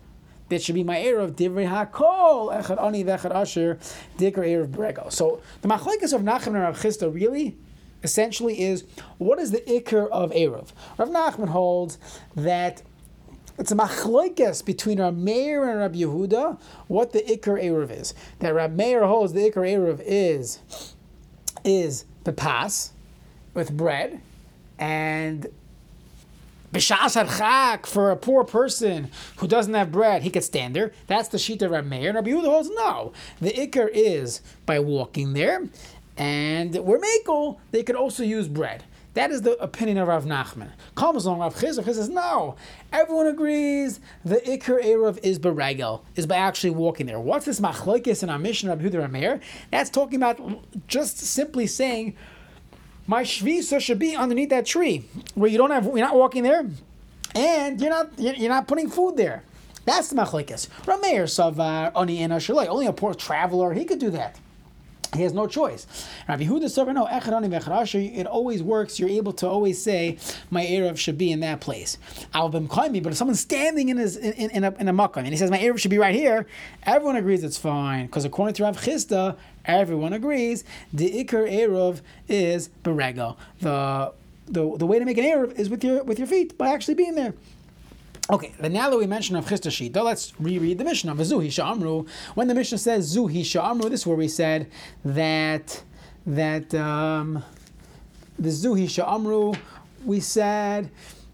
that 0.50 0.62
should 0.62 0.76
be 0.76 0.84
my 0.84 1.00
ear 1.00 1.20
of 1.20 1.36
divrei 1.36 1.68
hakol 1.68 2.56
echad 2.56 2.82
ani 2.82 3.04
vechad 3.04 3.34
asher 3.36 3.72
of 3.72 4.70
brego. 4.70 5.12
So 5.12 5.42
the 5.62 5.68
machlekes 5.68 6.14
of 6.14 6.22
Nachman 6.22 6.48
and 6.48 6.62
Rav 6.62 6.80
Chisda 6.80 7.14
really 7.14 7.58
essentially 8.04 8.62
is 8.62 8.86
what 9.18 9.40
is 9.40 9.52
the 9.52 9.60
ikr 9.62 10.10
of 10.10 10.32
eruv? 10.32 10.70
Rav 10.98 11.10
Nachman 11.10 11.50
holds 11.50 11.98
that 12.36 12.82
it's 13.58 13.72
a 13.72 13.76
machlekes 13.76 14.64
between 14.64 15.00
Rav 15.00 15.18
Meir 15.18 15.70
and 15.70 15.80
Rav 15.80 15.92
Yehuda 15.92 16.60
what 16.88 17.12
the 17.12 17.20
ikr 17.20 17.62
eruv 17.62 17.92
is. 17.92 18.14
That 18.40 18.54
Rav 18.54 18.72
Meir 18.72 19.06
holds 19.06 19.34
the 19.34 19.50
ikr 19.50 19.68
eruv 19.68 20.02
is 20.06 20.60
is 21.66 22.06
the 22.24 22.32
pas 22.32 22.94
with 23.54 23.76
bread 23.76 24.22
and 24.80 25.48
for 26.80 28.12
a 28.12 28.16
poor 28.16 28.44
person 28.44 29.10
who 29.38 29.48
doesn't 29.48 29.74
have 29.74 29.92
bread, 29.92 30.24
he 30.24 30.30
could 30.30 30.44
stand 30.44 30.76
there. 30.76 30.92
That's 31.08 31.30
the 31.30 31.40
sheet 31.40 31.62
of 31.62 31.72
Rabbi 31.72 31.88
Meir. 31.88 32.10
And 32.10 32.16
Rabbi 32.16 32.30
Yehuda 32.30 32.46
holds 32.46 32.70
no. 32.70 33.14
The 33.42 33.52
ikar 33.52 33.90
is 33.94 34.42
by 34.66 34.80
walking 34.80 35.34
there, 35.34 35.68
and 36.18 36.76
where 36.76 37.00
mekel 37.00 37.60
they 37.72 37.84
could 37.84 37.96
also 37.96 38.24
use 38.24 38.48
bread. 38.48 38.84
That 39.18 39.32
is 39.32 39.42
the 39.42 39.58
opinion 39.58 39.98
of 39.98 40.10
Rav 40.10 40.26
Nachman. 40.26 40.70
Comes 40.94 41.26
along 41.26 41.40
Rav 41.40 41.56
Chisda. 41.56 41.80
Chisda 41.80 41.96
says 41.96 42.10
no. 42.10 42.56
Everyone 42.94 43.26
agrees 43.26 44.00
the 44.24 44.36
ikar 44.36 44.80
eruv 44.84 45.18
is 45.24 45.40
beregel, 45.40 46.02
is 46.16 46.28
by 46.28 46.36
actually 46.36 46.70
walking 46.70 47.08
there. 47.08 47.20
What's 47.20 47.46
this 47.46 47.60
machlokes 47.60 48.22
in 48.22 48.30
our 48.30 48.38
mission, 48.38 48.70
Rabbi 48.70 48.84
Yehuda 48.84 49.10
Meir? 49.10 49.40
That's 49.72 49.90
talking 49.90 50.18
about 50.18 50.40
just 50.88 51.18
simply 51.18 51.66
saying 51.66 52.16
my 53.08 53.24
shvisa 53.24 53.80
should 53.80 54.00
be 54.00 54.16
underneath 54.16 54.50
that 54.50 54.66
tree 54.66 55.06
where 55.34 55.50
you 55.50 55.58
don't 55.58 55.72
have 55.72 55.86
you're 55.86 55.98
not 55.98 56.16
walking 56.16 56.44
there, 56.44 56.70
and 57.34 57.82
you're 57.82 57.90
not 57.90 58.12
you're 58.18 58.50
not 58.50 58.68
putting 58.68 58.90
food 58.90 59.18
there. 59.18 59.44
That's 59.86 60.10
the 60.10 60.16
machlekes. 60.18 60.68
Rameir 60.84 61.24
savar 61.24 61.92
oni 61.96 62.20
shalai. 62.20 62.68
Only 62.68 62.88
a 62.88 62.94
poor 62.94 63.14
traveler 63.14 63.74
he 63.74 63.86
could 63.86 64.00
do 64.00 64.10
that. 64.12 64.38
He 65.16 65.24
has 65.24 65.34
no 65.34 65.48
choice. 65.48 65.88
Rabbi 66.28 66.44
Huda 66.44 66.70
said, 66.70 66.88
no, 66.94 67.08
it 67.08 68.28
always 68.28 68.62
works. 68.62 69.00
You're 69.00 69.10
able 69.10 69.34
to 69.34 69.48
always 69.48 69.82
say, 69.82 70.18
my 70.50 70.66
Erev 70.66 70.98
should 70.98 71.18
be 71.18 71.32
in 71.32 71.40
that 71.40 71.62
place. 71.62 71.98
Album 72.34 72.70
me, 72.92 73.00
but 73.00 73.12
if 73.12 73.18
someone's 73.18 73.40
standing 73.40 73.90
in 73.90 73.98
his 73.98 74.18
in, 74.18 74.50
in, 74.52 74.64
a, 74.64 74.72
in 74.80 74.88
a 74.88 75.12
and 75.18 75.28
he 75.28 75.38
says, 75.38 75.50
my 75.50 75.60
Erev 75.60 75.80
should 75.80 75.92
be 75.92 75.98
right 75.98 76.14
here, 76.14 76.46
everyone 76.84 77.16
agrees 77.16 77.44
it's 77.44 77.58
fine. 77.58 78.06
Because 78.06 78.26
according 78.26 78.56
to 78.56 78.64
Rav 78.64 78.78
Chisda, 78.78 79.38
everyone 79.68 80.14
agrees 80.14 80.64
the 80.94 81.24
Iker 81.24 81.50
Erev 81.52 82.02
is 82.28 82.70
Berego. 82.84 83.38
The, 83.60 84.14
the, 84.48 84.78
the 84.78 84.86
way 84.86 85.00
to 85.00 85.06
make 85.06 85.18
an 85.18 85.26
Erev 85.26 85.58
is 85.60 85.70
with 85.70 85.84
your 85.84 86.04
with 86.04 86.18
your 86.18 86.28
feet, 86.28 86.58
by 86.58 86.70
actually 86.70 86.96
being 86.96 87.16
there. 87.16 87.34
Okay, 88.30 88.54
then 88.60 88.74
now 88.74 88.90
that 88.90 88.98
we 88.98 89.08
mentioned 89.08 89.38
of 89.38 89.46
Chisda 89.46 89.72
Shita, 89.72 90.04
let's 90.04 90.34
reread 90.40 90.78
the 90.78 90.84
Mishnah. 90.84 91.14
Of 91.14 91.18
Zuhi 91.20 91.48
Sha'amru. 91.48 92.08
When 92.36 92.50
the 92.50 92.56
Mishnah 92.56 92.78
says 92.78 93.16
Zuhi 93.16 93.42
Sha'amru, 93.42 93.90
this 93.90 94.02
is 94.02 94.08
where 94.08 94.18
we 94.18 94.28
said 94.28 94.70
that 95.06 95.82
that 96.26 96.74
um, 96.76 97.44
the 98.38 98.50
Zuhi 98.50 98.86
Sha'amru, 98.86 99.58
we 100.04 100.20
said 100.20 100.90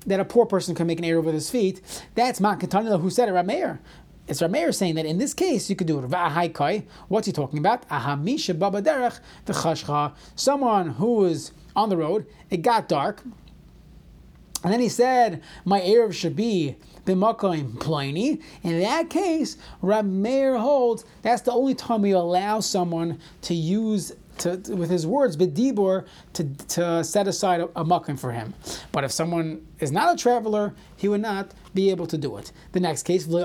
that 0.06 0.20
a 0.20 0.26
poor 0.26 0.46
person 0.46 0.76
can 0.76 0.86
make 0.86 1.00
an 1.00 1.06
error 1.06 1.22
with 1.22 1.34
his 1.34 1.50
feet. 1.50 1.82
That's 2.14 2.40
Makantanila 2.40 3.02
who 3.02 3.10
said 3.10 3.28
it, 3.28 3.32
Rameir. 3.32 3.80
It's 4.28 4.42
Rameir 4.42 4.74
saying 4.74 4.96
that 4.96 5.06
in 5.06 5.18
this 5.18 5.34
case 5.34 5.70
you 5.70 5.76
could 5.76 5.88
do 5.88 6.00
it. 6.00 6.86
What's 7.08 7.28
he 7.28 7.34
talking 7.34 7.60
about? 7.60 7.88
Ahamisha 7.90 8.58
Baba 8.58 8.82
Derech 8.82 10.14
Someone 10.36 10.90
who 10.92 11.26
is 11.26 11.52
on 11.76 11.90
the 11.90 11.98
road, 11.98 12.26
it 12.50 12.62
got 12.62 12.88
dark. 12.88 13.22
And 14.64 14.72
then 14.72 14.80
he 14.80 14.88
said, 14.88 15.42
My 15.66 15.82
Erev 15.82 16.14
should 16.14 16.38
be 16.38 16.78
b'makoim 17.06 17.80
pliny. 17.82 18.40
In 18.64 18.80
that 18.80 19.10
case, 19.10 19.58
Rab 19.82 20.06
Meir 20.06 20.58
holds 20.58 21.04
that's 21.22 21.42
the 21.42 21.52
only 21.52 21.76
time 21.76 22.02
we 22.02 22.12
allow 22.12 22.62
someone 22.62 23.20
to 23.42 23.54
use 23.54 24.14
to, 24.40 24.58
with 24.76 24.90
his 24.90 25.06
words 25.06 25.38
bidibor 25.38 26.06
to 26.34 26.44
to 26.70 27.04
set 27.04 27.28
aside 27.28 27.62
a, 27.62 27.70
a 27.80 28.18
for 28.18 28.32
him. 28.32 28.54
But 28.92 29.04
if 29.04 29.12
someone 29.12 29.66
is 29.80 29.92
not 29.92 30.14
a 30.14 30.18
traveler, 30.18 30.74
he 30.96 31.08
would 31.08 31.22
not 31.22 31.52
be 31.74 31.90
able 31.90 32.08
to 32.08 32.18
do 32.18 32.38
it. 32.38 32.52
The 32.72 32.80
next 32.80 33.04
case, 33.04 33.26
who 33.26 33.38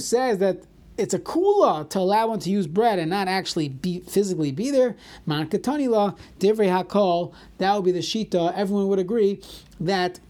says 0.00 0.38
that 0.38 0.58
it's 0.98 1.12
a 1.12 1.18
kula 1.18 1.88
to 1.90 1.98
allow 1.98 2.28
one 2.28 2.38
to 2.40 2.50
use 2.50 2.66
bread 2.66 2.98
and 2.98 3.10
not 3.10 3.28
actually 3.28 3.68
be 3.68 4.00
physically 4.00 4.50
be 4.50 4.70
there. 4.70 4.96
Man 5.26 5.48
katanila 5.48 6.16
divrei 6.38 6.70
hakol. 6.70 7.32
That 7.58 7.74
would 7.74 7.84
be 7.84 7.92
the 7.92 8.00
shita. 8.00 8.54
Everyone 8.54 8.88
would 8.88 8.98
agree 8.98 9.40
that 9.78 10.20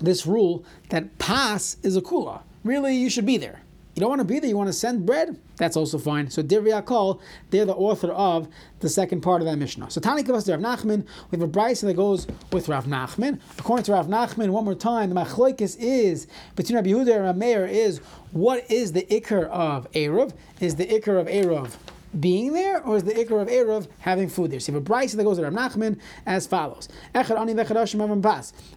this 0.00 0.26
rule 0.26 0.64
that 0.90 1.18
pass 1.18 1.76
is 1.82 1.96
a 1.96 2.02
kula. 2.02 2.42
Really, 2.62 2.96
you 2.96 3.08
should 3.08 3.26
be 3.26 3.38
there. 3.38 3.60
You 3.94 4.00
don't 4.00 4.08
want 4.08 4.20
to 4.20 4.24
be 4.24 4.38
there, 4.38 4.48
you 4.48 4.56
want 4.56 4.68
to 4.68 4.72
send 4.72 5.04
bread, 5.04 5.36
that's 5.56 5.76
also 5.76 5.98
fine. 5.98 6.30
So 6.30 6.42
Divrei 6.44 6.80
Akol, 6.80 7.20
they're 7.50 7.64
the 7.64 7.74
author 7.74 8.12
of 8.12 8.48
the 8.78 8.88
second 8.88 9.20
part 9.20 9.42
of 9.42 9.46
that 9.46 9.56
Mishnah. 9.56 9.90
So 9.90 10.00
Tani 10.00 10.22
Kavas 10.22 10.48
Rav 10.48 10.60
Nachman, 10.60 11.04
we 11.30 11.38
have 11.38 11.48
a 11.48 11.50
brisa 11.50 11.82
that 11.82 11.94
goes 11.94 12.28
with 12.52 12.68
Rav 12.68 12.86
Nachman. 12.86 13.40
According 13.58 13.84
to 13.86 13.92
Rav 13.92 14.06
Nachman, 14.06 14.50
one 14.50 14.64
more 14.64 14.76
time, 14.76 15.10
the 15.10 15.16
Machloikis 15.16 15.76
is, 15.78 16.28
between 16.54 16.76
Rabbi 16.76 16.90
Yehuda 16.90 17.16
and 17.16 17.24
Rav 17.24 17.68
is, 17.68 17.98
what 18.30 18.70
is 18.70 18.92
the 18.92 19.02
Iker 19.02 19.48
of 19.48 19.90
Eruv? 19.90 20.32
Is 20.60 20.76
the 20.76 20.86
Iker 20.86 21.20
of 21.20 21.26
Eruv 21.26 21.76
being 22.18 22.52
there, 22.52 22.82
or 22.82 22.96
is 22.96 23.04
the 23.04 23.12
Iker 23.12 23.42
of 23.42 23.48
Eruv 23.48 23.88
having 23.98 24.28
food 24.28 24.52
there? 24.52 24.60
So 24.60 24.70
you 24.72 24.78
have 24.78 24.86
a 24.86 24.90
brisa 24.90 25.16
that 25.16 25.24
goes 25.24 25.38
to 25.38 25.42
Rav 25.42 25.52
Nachman 25.52 25.98
as 26.26 26.46
follows. 26.46 26.88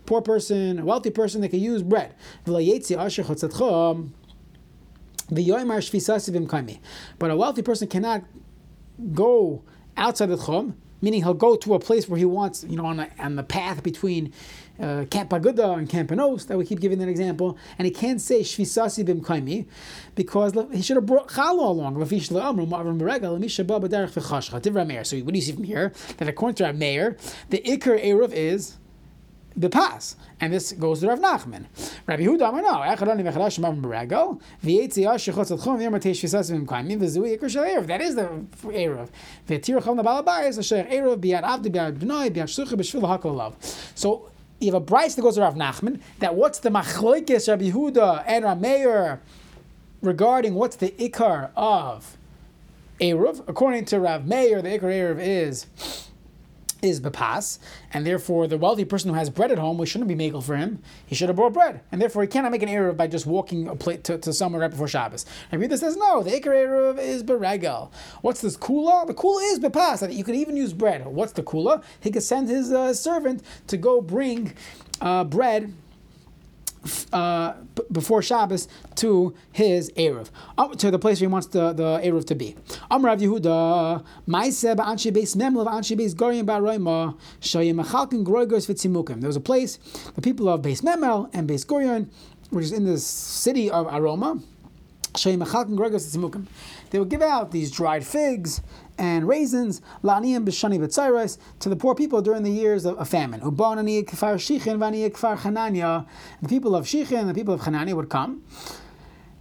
Poor 0.05 0.21
person, 0.21 0.83
wealthy 0.85 1.11
person 1.11 1.41
that 1.41 1.49
can 1.49 1.59
use 1.59 1.83
bread. 1.83 2.15
But 7.19 7.31
a 7.31 7.35
wealthy 7.35 7.61
person 7.61 7.87
cannot 7.87 8.23
go 9.13 9.63
outside 9.97 10.27
the 10.27 10.37
Chum, 10.37 10.77
meaning 11.01 11.23
he'll 11.23 11.33
go 11.33 11.55
to 11.55 11.73
a 11.73 11.79
place 11.79 12.07
where 12.07 12.17
he 12.17 12.25
wants, 12.25 12.63
you 12.63 12.77
know, 12.77 12.85
on, 12.85 13.05
on 13.19 13.35
the 13.35 13.43
path 13.43 13.83
between 13.83 14.31
uh, 14.79 15.05
Camp 15.09 15.31
Aguda 15.31 15.77
and 15.77 15.89
Camp 15.89 16.09
Panos, 16.09 16.47
that 16.47 16.57
we 16.57 16.65
keep 16.65 16.79
giving 16.79 16.99
that 16.99 17.09
example, 17.09 17.57
and 17.77 17.85
he 17.85 17.91
can't 17.91 18.19
say 18.19 18.41
Shvisasi 18.41 19.05
bim 19.05 19.21
kaimi 19.21 19.67
because 20.15 20.53
he 20.71 20.81
should 20.81 20.95
have 20.95 21.05
brought 21.05 21.29
Chalo 21.29 21.67
along. 21.67 21.93
So 21.93 21.99
what 21.99 22.09
do 25.33 25.37
you 25.37 25.41
see 25.41 25.51
from 25.51 25.63
here? 25.63 25.93
That 26.17 26.27
according 26.27 26.55
to 26.55 26.65
our 26.65 26.73
mayor, 26.73 27.17
the 27.49 27.59
Iker 27.59 28.03
Erev 28.03 28.31
is 28.33 28.77
the 29.55 29.69
pass. 29.69 30.15
And 30.39 30.51
this 30.51 30.71
goes 30.73 30.99
to 31.01 31.07
Rav 31.07 31.19
Nachman. 31.19 31.65
Rabbi 32.07 32.23
Huda 32.23 32.49
Amar 32.49 32.61
no. 32.61 32.73
Echad 32.79 33.07
ani 33.07 33.23
v'chadash 33.23 33.59
mam 33.59 33.81
b'rego. 33.81 34.39
V'yetziyah 34.63 35.15
shechotz 35.15 35.51
atchom 35.57 35.77
v'yom 35.79 35.93
ateish 35.99 36.23
v'sas 36.23 36.51
v'mkaimim 36.51 36.99
v'zui 36.99 37.37
ikr 37.37 37.49
shel 37.49 37.63
Erev. 37.63 37.87
That 37.87 38.01
is 38.01 38.15
the 38.15 38.27
Erev. 38.63 39.09
So 43.95 44.29
you 44.59 44.71
have 44.71 44.81
a 44.81 44.85
price 44.85 45.15
that 45.15 45.21
goes 45.21 45.35
to 45.35 45.41
Rav 45.41 45.55
Nachman 45.55 45.99
that 46.19 46.35
what's 46.35 46.59
the 46.59 46.69
machloikis 46.69 47.49
Rabbi 47.49 47.71
Huda 47.71 48.23
and 48.25 48.45
Rameir 48.45 49.19
regarding 50.01 50.53
what's 50.53 50.77
the 50.77 50.91
ikar 50.91 51.49
of 51.55 52.17
Erev. 52.99 53.43
According 53.47 53.85
to 53.85 53.99
Rav 53.99 54.25
Meir, 54.25 54.61
the 54.61 54.69
ikar 54.69 54.83
Erev 54.83 55.17
is 55.19 55.65
is 56.83 56.99
bepas, 56.99 57.59
and 57.93 58.05
therefore 58.05 58.47
the 58.47 58.57
wealthy 58.57 58.85
person 58.85 59.09
who 59.09 59.15
has 59.15 59.29
bread 59.29 59.51
at 59.51 59.57
home, 59.57 59.77
we 59.77 59.85
shouldn't 59.85 60.07
be 60.07 60.15
making 60.15 60.41
for 60.41 60.55
him. 60.55 60.81
He 61.05 61.15
should 61.15 61.29
have 61.29 61.35
brought 61.35 61.53
bread, 61.53 61.81
and 61.91 62.01
therefore 62.01 62.21
he 62.21 62.27
cannot 62.27 62.51
make 62.51 62.61
an 62.61 62.69
eruv 62.69 62.97
by 62.97 63.07
just 63.07 63.25
walking 63.25 63.67
a 63.67 63.75
plate 63.75 64.03
to, 64.05 64.17
to 64.17 64.33
somewhere 64.33 64.61
right 64.61 64.71
before 64.71 64.87
Shabbos. 64.87 65.25
And 65.51 65.61
Rita 65.61 65.77
says 65.77 65.95
no, 65.97 66.21
the 66.21 66.31
ikar 66.31 66.47
eruv 66.47 66.99
is 66.99 67.23
beregel. 67.23 67.91
What's 68.21 68.41
this 68.41 68.57
kula? 68.57 69.07
The 69.07 69.13
kula 69.13 69.51
is 69.53 69.59
bepas. 69.59 70.13
You 70.13 70.23
could 70.23 70.35
even 70.35 70.57
use 70.57 70.73
bread. 70.73 71.05
What's 71.05 71.33
the 71.33 71.43
kula? 71.43 71.83
He 71.99 72.11
could 72.11 72.23
send 72.23 72.49
his 72.49 72.71
uh, 72.71 72.93
servant 72.93 73.43
to 73.67 73.77
go 73.77 74.01
bring 74.01 74.53
uh, 75.01 75.23
bread 75.23 75.73
uh, 77.11 77.53
before 77.93 78.21
Shabbos 78.21 78.67
to 78.95 79.33
his 79.51 79.91
Eruv, 79.91 80.29
uh, 80.57 80.69
to 80.69 80.91
the 80.91 80.99
place 80.99 81.19
where 81.19 81.29
he 81.29 81.31
wants 81.31 81.47
the, 81.47 81.73
the 81.73 81.99
Eruv 82.03 82.25
to 82.25 82.35
be. 82.35 82.55
Amr 82.91 83.15
Yehuda, 83.15 84.03
Maiseb 84.27 84.77
Anshi 84.77 85.11
Beis 85.11 85.35
Memlev 85.35 85.67
Anshi 85.67 85.97
Beis 85.97 86.13
Gorim 86.13 86.45
Baroima, 86.45 87.17
Shayim 87.39 87.83
Achalkin 87.83 88.25
Groigos 88.25 88.67
Vitzimukim. 88.67 89.21
There 89.21 89.27
was 89.27 89.35
a 89.35 89.41
place, 89.41 89.77
the 90.15 90.21
people 90.21 90.49
of 90.49 90.61
Beis 90.61 90.81
Memel 90.81 91.29
and 91.33 91.49
Beis 91.49 91.63
which 92.49 92.65
is 92.65 92.71
in 92.71 92.85
the 92.85 92.99
city 92.99 93.69
of 93.71 93.87
Aroma, 93.87 94.39
They 95.15 96.99
would 96.99 97.09
give 97.09 97.21
out 97.21 97.51
these 97.51 97.71
dried 97.71 98.05
figs 98.05 98.61
and 98.97 99.27
raisins, 99.27 99.81
to 100.03 101.69
the 101.69 101.75
poor 101.75 101.95
people 101.95 102.21
during 102.21 102.43
the 102.43 102.51
years 102.51 102.85
of, 102.85 103.07
famine. 103.07 103.39
The 103.39 103.51
people 106.47 106.75
of 106.75 106.85
Shichin, 106.85 107.19
and 107.19 107.29
the 107.29 107.33
people 107.33 107.53
of 107.53 107.61
Chananya 107.61 107.93
would 107.95 108.09
come. 108.09 108.43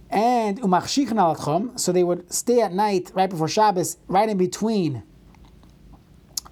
And 0.09 0.59
so 0.59 1.91
they 1.91 2.03
would 2.03 2.31
stay 2.31 2.61
at 2.61 2.73
night 2.73 3.11
right 3.15 3.29
before 3.29 3.47
Shabbos, 3.47 3.97
right 4.07 4.29
in 4.29 4.37
between, 4.37 5.03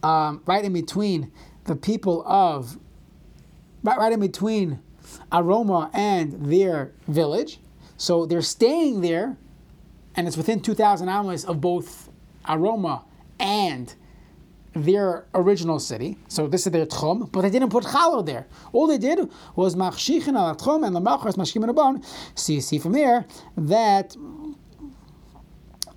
um, 0.01 0.41
right 0.45 0.65
in 0.65 0.73
between 0.73 1.31
the 1.65 1.75
people 1.75 2.23
of, 2.25 2.77
right, 3.83 3.97
right 3.99 4.13
in 4.13 4.19
between 4.19 4.79
Aroma 5.31 5.91
and 5.93 6.45
their 6.45 6.93
village. 7.07 7.59
So 8.01 8.25
they're 8.25 8.41
staying 8.41 9.01
there, 9.01 9.37
and 10.15 10.27
it's 10.27 10.35
within 10.35 10.59
2,000 10.59 11.07
hours 11.07 11.45
of 11.45 11.61
both 11.61 12.09
Aroma 12.49 13.05
and 13.39 13.93
their 14.73 15.27
original 15.35 15.77
city. 15.77 16.17
So 16.27 16.47
this 16.47 16.65
is 16.65 16.71
their 16.71 16.87
tchum, 16.87 17.31
but 17.31 17.41
they 17.41 17.51
didn't 17.51 17.69
put 17.69 17.83
chalo 17.83 18.25
there. 18.25 18.47
All 18.73 18.87
they 18.87 18.97
did 18.97 19.29
was 19.55 19.75
machshichin 19.75 20.35
al 20.35 20.55
tchum 20.55 20.83
and 20.83 20.95
the 20.95 20.99
machras 20.99 21.35
mashkim. 21.35 22.03
So 22.33 22.53
you 22.53 22.61
see 22.61 22.79
from 22.79 22.95
here 22.95 23.23
that 23.55 24.17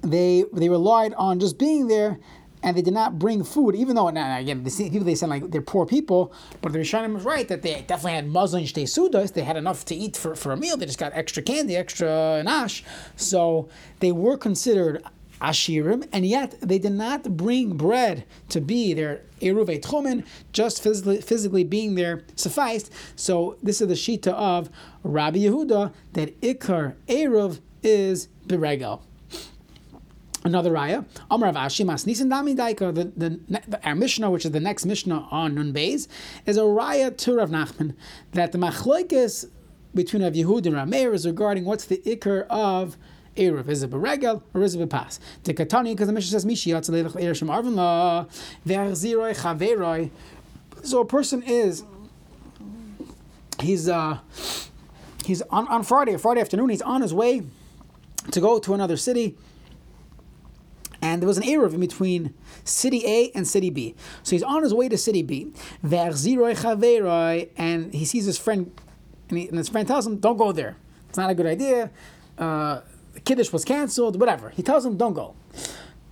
they 0.03 0.45
they 0.53 0.69
relied 0.69 1.14
on 1.14 1.40
just 1.40 1.59
being 1.59 1.88
there. 1.88 2.19
And 2.64 2.74
they 2.74 2.83
did 2.83 2.94
not 2.94 3.18
bring 3.18 3.44
food, 3.44 3.77
even 3.77 3.94
though 3.94 4.09
now 4.09 4.38
again 4.38 4.64
the 4.64 4.70
people 4.70 5.05
they 5.05 5.14
sound 5.14 5.31
like 5.31 5.50
they're 5.50 5.61
poor 5.61 5.85
people, 5.85 6.33
but 6.62 6.72
the 6.72 6.79
Rishonim 6.79 7.12
was 7.12 7.22
right 7.22 7.46
that 7.48 7.61
they 7.61 7.85
definitely 7.87 8.12
had 8.12 8.27
shtei 8.27 8.85
sudas. 8.85 9.35
They 9.35 9.42
had 9.42 9.59
enough 9.59 9.85
to 9.85 9.94
eat 9.94 10.16
for, 10.16 10.35
for 10.35 10.50
a 10.53 10.57
meal. 10.57 10.79
They 10.79 10.87
just 10.87 10.98
got 10.98 11.12
extra 11.14 11.42
candy, 11.42 11.77
extra 11.77 12.42
nash, 12.42 12.83
so 13.16 13.68
they 14.00 14.12
were 14.12 14.38
considered 14.38 15.05
Ashirim, 15.42 16.09
and 16.11 16.24
yet 16.24 16.59
they 16.62 16.79
did 16.79 16.92
not 16.92 17.37
bring 17.37 17.77
bread 17.77 18.24
to 18.48 18.62
be 18.62 18.94
their 18.94 19.20
Eruv 19.42 19.68
Chomen, 19.83 20.24
just 20.53 20.83
physically, 20.83 21.20
physically 21.20 21.64
being 21.64 21.96
there 21.96 22.22
sufficed. 22.35 22.90
So 23.14 23.59
this 23.62 23.83
is 23.83 23.88
the 23.88 23.94
Shita 23.94 24.33
of 24.33 24.70
Rabbi 25.03 25.38
Yehuda 25.40 25.92
that 26.14 26.40
Ikar 26.40 26.94
Eruv 27.09 27.61
is 27.83 28.29
Beregel. 28.46 29.03
Another 30.47 30.73
raya, 30.73 31.07
Amar 31.31 31.49
of 31.49 31.57
Ashi 31.57 31.87
Nisan 32.07 32.29
Dami 32.29 32.55
Daika, 32.55 32.95
the, 32.95 33.05
the, 33.17 33.81
our 33.83 33.95
Mishnah, 33.95 34.31
which 34.31 34.45
is 34.45 34.51
the 34.51 34.61
next 34.61 34.85
Mishnah 34.85 35.27
on 35.31 35.55
Nun 35.55 35.73
Beis, 35.73 36.07
is 36.45 36.59
a 36.59 36.61
raya 36.61 37.17
to 37.17 37.37
Rav 37.37 37.49
Nachman 37.49 37.95
that 38.33 38.53
the 38.53 38.59
Machloikis 38.59 39.49
between 39.95 40.23
Rav 40.23 40.35
Yehud 40.35 40.67
and 40.67 40.77
Rameir 40.77 41.15
is 41.15 41.27
regarding 41.27 41.65
what's 41.65 41.87
the 41.87 41.97
Ikar 41.99 42.47
of 42.49 42.99
Erev. 43.37 43.69
Is 43.69 43.83
it 43.83 43.91
beregel 43.91 44.43
or 44.53 44.63
is 44.63 44.75
it 44.75 44.87
bepas? 44.87 45.19
The 45.45 45.55
Katani, 45.55 45.93
because 45.93 46.09
the 46.09 46.13
Mishnah 46.13 46.39
says 46.39 46.45
Mishi 46.45 46.73
Erev 46.75 47.37
Shem 47.37 47.49
Arvin 47.49 47.75
La 47.75 48.27
Verziroi 48.67 49.35
Chaveroi. 49.35 50.11
So 50.83 51.01
a 51.01 51.07
person 51.07 51.43
is 51.43 51.85
he's 53.61 53.89
uh 53.89 54.19
he's 55.25 55.41
on, 55.43 55.67
on 55.69 55.85
Friday, 55.85 56.19
Friday 56.19 56.43
afternoon, 56.43 56.69
he's 56.69 56.83
on 56.83 57.01
his 57.01 57.15
way 57.15 57.43
to 58.31 58.41
go 58.41 58.59
to 58.59 58.75
another 58.75 58.99
city. 58.99 59.37
And 61.14 61.22
there 61.22 61.29
was 61.29 61.38
an 61.38 61.44
Erev 61.44 61.74
in 61.74 61.81
between 61.81 62.35
city 62.64 63.07
A 63.07 63.31
and 63.37 63.46
city 63.46 63.70
B. 63.70 63.94
So 64.24 64.33
he's 64.33 64.42
on 64.42 64.64
his 64.64 64.74
way 64.74 64.88
to 64.88 64.98
city 64.98 65.22
B. 65.22 65.53
And 67.57 67.94
he 67.94 68.05
sees 68.05 68.24
his 68.24 68.37
friend, 68.37 68.72
and, 69.29 69.38
he, 69.38 69.46
and 69.46 69.57
his 69.57 69.68
friend 69.68 69.87
tells 69.87 70.09
him, 70.09 70.16
Don't 70.18 70.37
go 70.37 70.50
there. 70.50 70.77
It's 71.09 71.16
not 71.16 71.31
a 71.31 71.35
good 71.37 71.46
idea. 71.46 71.92
Uh, 72.37 72.81
Kiddush 73.24 73.53
was 73.53 73.64
canceled, 73.64 74.18
whatever. 74.18 74.50
He 74.50 74.62
tells 74.64 74.85
him, 74.85 74.96
don't 74.96 75.14
go. 75.14 75.37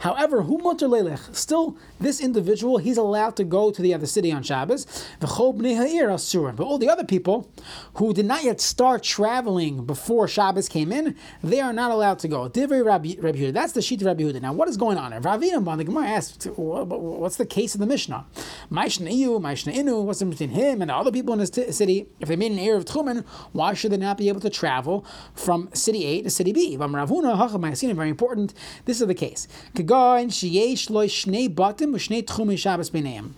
However, 0.03 0.43
hu 0.43 0.59
lelech. 0.59 1.33
Still, 1.33 1.77
this 2.01 2.21
individual 2.21 2.79
he's 2.79 2.97
allowed 2.97 3.37
to 3.37 3.45
go 3.45 3.71
to 3.71 3.81
the 3.81 3.95
other 3.95 4.07
city 4.07 4.33
on 4.33 4.43
Shabbos. 4.43 4.85
But 5.21 5.31
all 5.39 5.53
the 5.53 6.89
other 6.91 7.05
people 7.05 7.49
who 7.95 8.13
did 8.13 8.27
not 8.27 8.43
yet 8.43 8.61
start 8.61 9.05
traveling 9.05 9.85
before 9.87 10.27
Shabbos 10.27 10.69
came 10.69 10.91
in, 10.91 11.15
they 11.45 11.61
are 11.61 11.73
not 11.73 11.93
allowed 11.93 12.19
to 12.19 12.29
go. 12.29 12.51
Rabbi. 12.53 13.15
That's 13.53 13.73
the 13.75 13.83
sheet 13.83 14.01
of 14.03 14.07
Rabbi 14.07 14.25
Yehuda. 14.25 14.43
Now, 14.43 14.53
what 14.53 14.69
is 14.69 14.77
going 14.77 14.99
on? 14.99 15.13
Ravina, 15.13 15.77
the 15.77 15.85
Gemara 15.85 16.09
asked, 16.09 16.47
what's 16.47 17.37
the 17.37 17.47
case 17.47 17.75
of 17.75 17.81
the 17.81 17.87
Mishnah? 17.87 18.27
Maishna 18.73 19.09
Iyu, 19.09 19.41
Maishna 19.41 19.73
Inu. 19.73 20.03
What's 20.03 20.21
between 20.21 20.51
him 20.51 20.83
and 20.83 20.91
the 20.91 20.97
other 20.97 21.13
people 21.13 21.33
in 21.33 21.39
the 21.39 21.47
city? 21.47 22.09
If 22.19 22.27
they 22.27 22.35
made 22.35 22.51
an 22.51 22.59
air 22.59 22.75
of 22.75 22.87
Tchumen, 22.87 23.25
why 23.53 23.75
should 23.75 23.93
they 23.93 23.99
not 23.99 24.19
be 24.19 24.29
able 24.29 24.41
to 24.41 24.51
travel 24.51 25.07
from 25.35 25.69
city 25.75 26.05
A 26.07 26.23
to 26.23 26.31
city 26.31 26.53
B? 26.53 26.77
Very 26.77 28.09
important. 28.11 28.55
This 28.85 29.01
is 29.01 29.07
the 29.07 29.15
case 29.15 29.47
guy 29.93 30.25
sheyesh 30.25 30.89
loy 30.89 31.07
shnei 31.07 31.55
batim 31.55 31.93
u'shnei 31.99 32.25
tchumei 32.25 32.59
Shabbos 32.59 32.89
b'neim. 32.91 33.33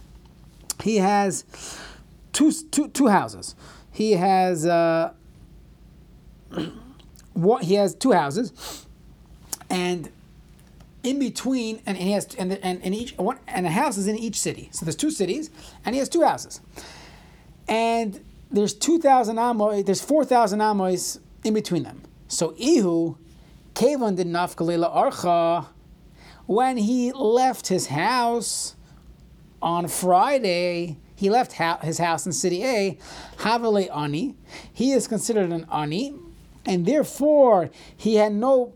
He 0.85 0.97
has 0.99 1.45
two, 2.33 2.53
two, 2.71 2.87
two 2.89 3.09
houses. 3.09 3.57
He 3.91 4.13
has 4.13 4.65
uh, 4.65 5.13
what 7.33 7.65
he 7.65 7.75
has 7.75 7.97
two 7.97 8.13
houses, 8.13 8.87
and 9.69 10.11
in 11.03 11.19
between, 11.19 11.83
and 11.87 11.97
he 11.97 12.13
has 12.13 12.33
and 12.37 12.53
and, 12.63 12.81
and 12.85 12.95
each 12.95 13.17
one 13.19 13.39
and 13.49 13.67
a 13.67 13.71
house 13.71 13.99
is 13.99 14.07
in 14.07 14.17
each 14.17 14.39
city. 14.39 14.69
So 14.71 14.85
there's 14.85 14.97
two 14.97 15.11
cities, 15.11 15.51
and 15.85 15.95
he 15.95 15.99
has 15.99 16.09
two 16.09 16.23
houses, 16.23 16.61
and 17.67 18.25
there's 18.53 18.75
two 18.75 19.01
thousand 19.01 19.37
amoy. 19.37 19.85
There's 19.85 20.03
four 20.03 20.25
thousand 20.25 20.61
amoys 20.61 21.19
in 21.43 21.53
between 21.55 21.83
them. 21.83 22.03
So 22.29 22.55
Ihu, 22.57 23.17
Kevon 23.75 24.17
did 24.17 24.29
nafkalila 24.29 24.95
archa, 24.95 25.67
when 26.47 26.77
he 26.77 27.13
left 27.13 27.69
his 27.69 27.87
house 27.87 28.77
on 29.63 29.89
Friday, 29.89 30.99
he 31.17 31.31
left 31.31 31.53
his 31.83 31.99
house 31.99 32.27
in 32.27 32.33
city 32.33 32.65
A, 32.65 32.99
Havale 33.39 33.89
Ani. 33.95 34.35
He 34.73 34.93
is 34.93 35.09
considered 35.09 35.51
an 35.51 35.67
Ani, 35.73 36.15
and 36.67 36.85
therefore 36.87 37.71
he 37.97 38.17
had 38.17 38.33
no 38.33 38.75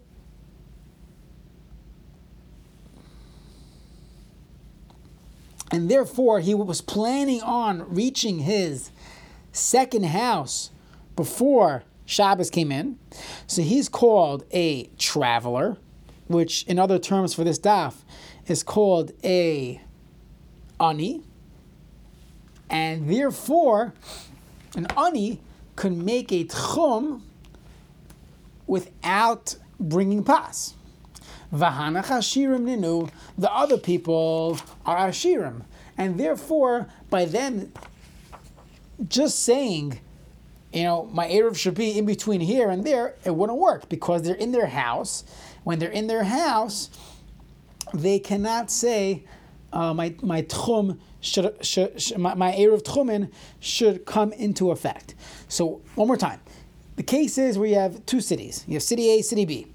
and 5.71 5.91
therefore 5.91 6.41
he 6.41 6.55
was 6.55 6.81
planning 6.81 7.43
on 7.43 7.95
reaching 7.95 8.39
his 8.39 8.91
second 9.53 10.07
house 10.07 10.71
before 11.15 11.85
Shabbos 12.07 12.49
came 12.49 12.73
in. 12.73 12.99
So 13.47 13.61
he's 13.61 13.89
called 13.89 14.45
a 14.51 14.85
traveler, 14.99 15.77
which 16.29 16.63
in 16.65 16.79
other 16.79 16.99
terms 16.99 17.35
for 17.35 17.45
this 17.45 17.59
daf 17.59 17.95
is 18.47 18.63
called 18.63 19.13
a 19.25 19.81
ani. 20.81 21.23
And 22.71 23.11
therefore, 23.11 23.95
an 24.77 24.87
ani 24.97 25.41
can 25.77 26.05
make 26.05 26.31
a 26.33 26.45
tchum 26.45 27.23
without 28.67 29.57
bringing 29.81 30.23
pas. 30.23 30.75
Vahana 31.53 32.05
Hashirim 32.05 32.65
Ninu, 32.65 33.11
the 33.39 33.51
other 33.51 33.79
people 33.79 34.59
are 34.85 35.09
Ashirim. 35.09 35.63
And 35.97 36.21
therefore, 36.21 36.89
by 37.09 37.25
them 37.25 37.73
just 39.09 39.39
saying 39.41 40.01
you 40.73 40.83
know, 40.83 41.09
my 41.13 41.27
Erev 41.29 41.57
should 41.57 41.75
be 41.75 41.97
in 41.99 42.05
between 42.05 42.41
here 42.41 42.69
and 42.69 42.85
there, 42.85 43.15
it 43.25 43.35
wouldn't 43.35 43.59
work 43.59 43.89
because 43.89 44.23
they're 44.23 44.35
in 44.35 44.53
their 44.53 44.67
house. 44.67 45.25
When 45.69 45.79
they're 45.79 45.91
in 45.91 46.07
their 46.07 46.25
house, 46.25 46.89
they 47.93 48.19
cannot 48.21 48.71
say, 48.71 49.25
uh, 49.71 49.93
my, 49.93 50.15
my 50.23 50.41
tchum 50.41 50.99
should, 51.21 51.63
should, 51.63 52.01
should, 52.01 52.17
my, 52.17 52.33
my 52.33 52.53
Erev 52.53 52.83
tchumin 52.83 53.31
should 53.61 54.07
come 54.07 54.33
into 54.33 54.71
effect. 54.71 55.15
So, 55.47 55.83
one 55.95 56.09
more 56.09 56.17
time. 56.17 56.41
The 56.97 57.03
case 57.03 57.37
is 57.37 57.59
where 57.59 57.69
you 57.69 57.75
have 57.75 58.07
two 58.07 58.23
cities. 58.23 58.65
You 58.67 58.77
have 58.77 58.83
city 58.83 59.11
A, 59.11 59.21
city 59.21 59.45
B. 59.45 59.67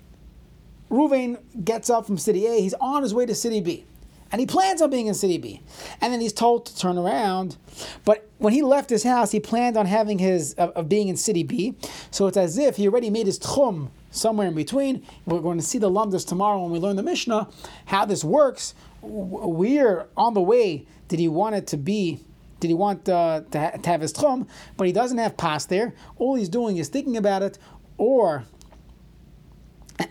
Ruvain 0.90 1.38
gets 1.64 1.92
up 1.92 2.08
from 2.08 2.18
city 2.18 2.48
A, 2.48 2.60
he's 2.60 2.74
on 2.82 3.04
his 3.04 3.14
way 3.14 3.28
to 3.28 3.36
city 3.36 3.62
B 3.62 3.86
and 4.34 4.40
he 4.40 4.48
plans 4.48 4.82
on 4.82 4.90
being 4.90 5.06
in 5.06 5.14
City 5.14 5.38
B. 5.38 5.62
And 6.02 6.12
then 6.12 6.20
he's 6.20 6.34
told 6.34 6.66
to 6.66 6.76
turn 6.76 6.98
around. 6.98 7.56
But 8.04 8.28
when 8.40 8.52
he 8.52 8.64
left 8.64 8.90
his 8.90 9.04
house, 9.04 9.32
he 9.32 9.40
planned 9.40 9.78
on 9.78 9.86
having 9.86 10.18
his 10.18 10.56
of, 10.56 10.72
of 10.72 10.90
being 10.90 11.08
in 11.08 11.16
City 11.16 11.44
B. 11.44 11.76
So 12.10 12.26
it's 12.26 12.36
as 12.36 12.58
if 12.58 12.78
he 12.78 12.88
already 12.88 13.12
made 13.12 13.28
his 13.28 13.38
tchum 13.38 13.90
somewhere 14.10 14.48
in 14.48 14.56
between. 14.56 15.06
We're 15.28 15.40
going 15.40 15.60
to 15.60 15.64
see 15.64 15.78
the 15.78 15.92
lumdas 15.92 16.28
tomorrow 16.28 16.64
when 16.64 16.72
we 16.72 16.80
learn 16.80 16.96
the 16.96 17.04
Mishnah 17.04 17.48
how 17.86 18.06
this 18.06 18.24
works. 18.24 18.74
We're 19.04 20.08
on 20.18 20.34
the 20.34 20.42
way. 20.42 20.88
Did 21.10 21.20
he 21.20 21.28
want 21.28 21.54
it 21.54 21.68
to 21.68 21.78
be? 21.78 22.20
Did 22.60 22.70
he 22.70 22.74
want 22.74 23.08
uh, 23.08 23.42
to, 23.52 23.60
ha- 23.60 23.72
to 23.72 23.90
have 23.90 24.02
his 24.02 24.14
tchum? 24.14 24.48
But 24.78 24.88
he 24.88 24.94
doesn't 24.94 25.20
have 25.20 25.38
pas 25.38 25.68
there. 25.68 25.94
All 26.18 26.34
he's 26.34 26.50
doing 26.50 26.78
is 26.78 26.90
thinking 26.90 27.18
about 27.18 27.44
it, 27.44 27.60
or 28.00 28.46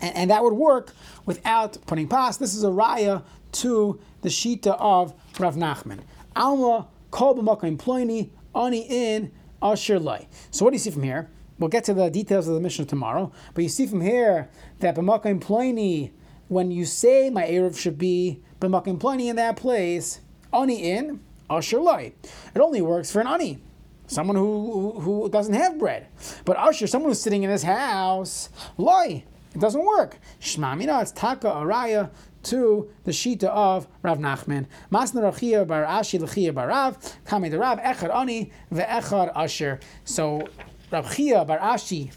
and, 0.01 0.15
and 0.15 0.31
that 0.31 0.43
would 0.43 0.53
work 0.53 0.93
without 1.25 1.77
putting 1.85 2.07
pas. 2.07 2.37
This 2.37 2.53
is 2.53 2.63
a 2.63 2.67
raya 2.67 3.23
to 3.53 3.99
the 4.21 4.29
shita 4.29 4.75
of 4.79 5.13
Rav 5.39 5.55
Nachman. 5.55 5.99
Alma 6.35 6.87
kol 7.11 7.35
b'makim 7.35 7.77
ploini 7.77 8.29
ani 8.55 8.81
in 8.81 9.31
asher 9.61 9.99
lay. 9.99 10.27
So 10.51 10.65
what 10.65 10.71
do 10.71 10.75
you 10.75 10.79
see 10.79 10.91
from 10.91 11.03
here? 11.03 11.29
We'll 11.59 11.69
get 11.69 11.83
to 11.85 11.93
the 11.93 12.09
details 12.09 12.47
of 12.47 12.55
the 12.55 12.59
mission 12.59 12.85
tomorrow, 12.85 13.31
but 13.53 13.63
you 13.63 13.69
see 13.69 13.85
from 13.85 14.01
here 14.01 14.49
that 14.79 14.95
b'makim 14.95 15.39
ploini, 15.39 16.11
when 16.47 16.71
you 16.71 16.85
say 16.85 17.29
my 17.29 17.43
erev 17.43 17.77
should 17.77 17.97
be 17.97 18.41
b'makim 18.59 18.99
ploini 18.99 19.29
in 19.29 19.35
that 19.35 19.55
place, 19.55 20.19
ani 20.51 20.91
in 20.91 21.19
asher 21.49 21.79
lay. 21.79 22.15
It 22.55 22.59
only 22.59 22.81
works 22.81 23.11
for 23.11 23.21
an 23.21 23.27
ani 23.27 23.59
someone 24.07 24.35
who, 24.35 24.99
who, 24.99 25.29
doesn't 25.29 25.53
have 25.53 25.79
bread. 25.79 26.07
But 26.45 26.57
Usher, 26.57 26.87
someone 26.87 27.11
who's 27.11 27.21
sitting 27.21 27.43
in 27.43 27.49
his 27.49 27.63
house, 27.63 28.49
loy, 28.77 29.23
it 29.53 29.59
doesn't 29.59 29.85
work. 29.85 30.17
Shmamina, 30.41 31.01
it's 31.01 31.11
taka 31.11 31.47
araya 31.47 32.09
to 32.43 32.89
the 33.03 33.11
shita 33.11 33.45
of 33.45 33.87
Rav 34.01 34.17
Nachman. 34.17 34.65
Masna 34.91 35.21
Rachia 35.21 35.65
bar 35.65 35.85
Ashi 35.85 36.19
Lachia 36.19 36.53
bar 36.53 36.67
Rav, 36.67 36.97
Kame 37.25 37.49
the 37.49 37.59
Rav, 37.59 37.79
Echad 37.79 38.13
Ani, 38.13 38.51
Ve'echad 38.71 39.31
Asher. 39.35 39.79
So 40.03 40.47
Rav 40.91 41.15
Chia 41.15 41.45
bar 41.45 41.59
Ashi 41.59 42.11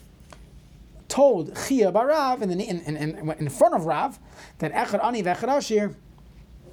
told 1.08 1.56
Chia 1.66 1.92
bar 1.92 2.08
Rav 2.08 2.42
in, 2.42 2.48
the, 2.48 2.64
in, 2.64 2.80
in, 2.80 3.30
in, 3.38 3.48
front 3.48 3.74
of 3.74 3.86
Rav 3.86 4.18
that 4.58 4.72
Echad 4.72 5.04
Ani 5.04 5.22
Ve'echad 5.22 5.48
Asher, 5.48 5.94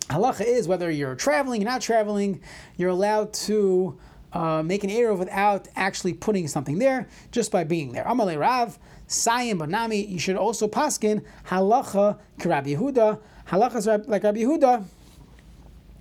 halacha 0.07 0.45
is 0.45 0.67
whether 0.67 0.89
you're 0.89 1.15
traveling, 1.15 1.61
you're 1.61 1.69
not 1.69 1.81
traveling, 1.81 2.41
you're 2.77 2.89
allowed 2.89 3.33
to 3.33 3.97
uh, 4.33 4.63
make 4.63 4.83
an 4.83 4.89
arrow 4.89 5.15
without 5.15 5.67
actually 5.75 6.13
putting 6.13 6.47
something 6.47 6.79
there, 6.79 7.07
just 7.31 7.51
by 7.51 7.63
being 7.63 7.91
there. 7.91 8.03
Amalei 8.03 8.39
Rav, 8.39 8.79
Sayim 9.07 9.59
Banami, 9.59 10.07
you 10.09 10.19
should 10.19 10.35
also 10.35 10.67
paskin 10.67 11.23
halacha 11.47 12.19
Karab 12.39 12.65
Yehuda, 12.65 13.19
Halachas 13.47 14.07
like 14.07 14.23
Rabbi 14.23 14.39
Yehuda, 14.39 14.83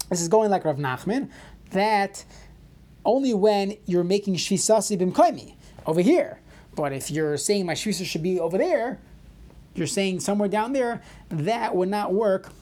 this 0.09 0.21
is 0.21 0.29
going 0.29 0.51
like 0.51 0.65
Rav 0.65 0.77
Nachman, 0.77 1.31
that 1.71 2.25
only 3.05 3.35
when 3.35 3.77
you're 3.87 4.05
making 4.05 4.37
shvisasi 4.37 4.99
bimkaimi 4.99 5.55
over 5.87 6.01
here. 6.01 6.41
But 6.75 6.93
if 6.93 7.11
you're 7.11 7.37
saying 7.37 7.67
my 7.67 7.75
shvisa 7.75 8.05
should 8.05 8.23
be 8.23 8.39
over 8.39 8.57
there, 8.57 8.99
you're 9.75 9.87
saying 9.87 10.21
somewhere 10.21 10.49
down 10.49 10.73
there, 10.73 11.03
that 11.31 11.75
would 11.75 11.89
not 11.89 12.13
work 12.13 12.53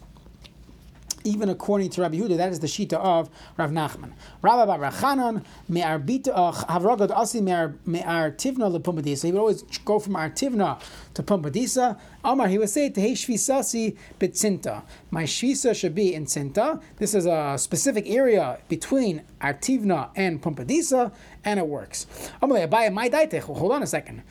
even 1.24 1.48
according 1.48 1.90
to 1.90 2.02
Rabbi 2.02 2.16
Yehuda, 2.16 2.36
that 2.36 2.50
is 2.50 2.60
the 2.60 2.66
shita 2.66 2.94
of 2.94 3.30
Rav 3.56 3.70
Nachman. 3.70 4.12
Rabbi 4.42 4.66
Bar 4.66 4.90
Rachanan 4.90 5.44
me'ar 5.68 5.98
bita 5.98 6.32
uh, 6.34 6.52
havragad 6.52 7.10
asi 7.10 7.40
me'ar 7.40 8.30
tivna 8.32 8.76
lepumpadisa. 8.76 9.24
He 9.24 9.32
would 9.32 9.38
always 9.38 9.62
go 9.84 9.98
from 9.98 10.14
artivna 10.14 10.80
to 11.14 11.22
Pumbedisa. 11.22 11.98
Amar, 12.24 12.48
he 12.48 12.58
would 12.58 12.70
say 12.70 12.88
to 12.88 13.00
hey 13.00 13.12
shvisasi 13.12 13.96
bitzinta. 14.18 14.82
My 15.10 15.24
shvisa 15.24 15.74
should 15.74 15.94
be 15.94 16.14
in 16.14 16.26
zinta. 16.26 16.82
This 16.96 17.14
is 17.14 17.26
a 17.26 17.56
specific 17.58 18.08
area 18.08 18.58
between 18.68 19.22
artivna 19.40 20.10
and 20.16 20.42
Pumbedisa, 20.42 21.12
and 21.44 21.58
it 21.58 21.66
works. 21.66 22.06
Amar, 22.42 22.66
my 22.68 23.10
Hold 23.10 23.72
on 23.72 23.82
a 23.82 23.86
second 23.86 24.22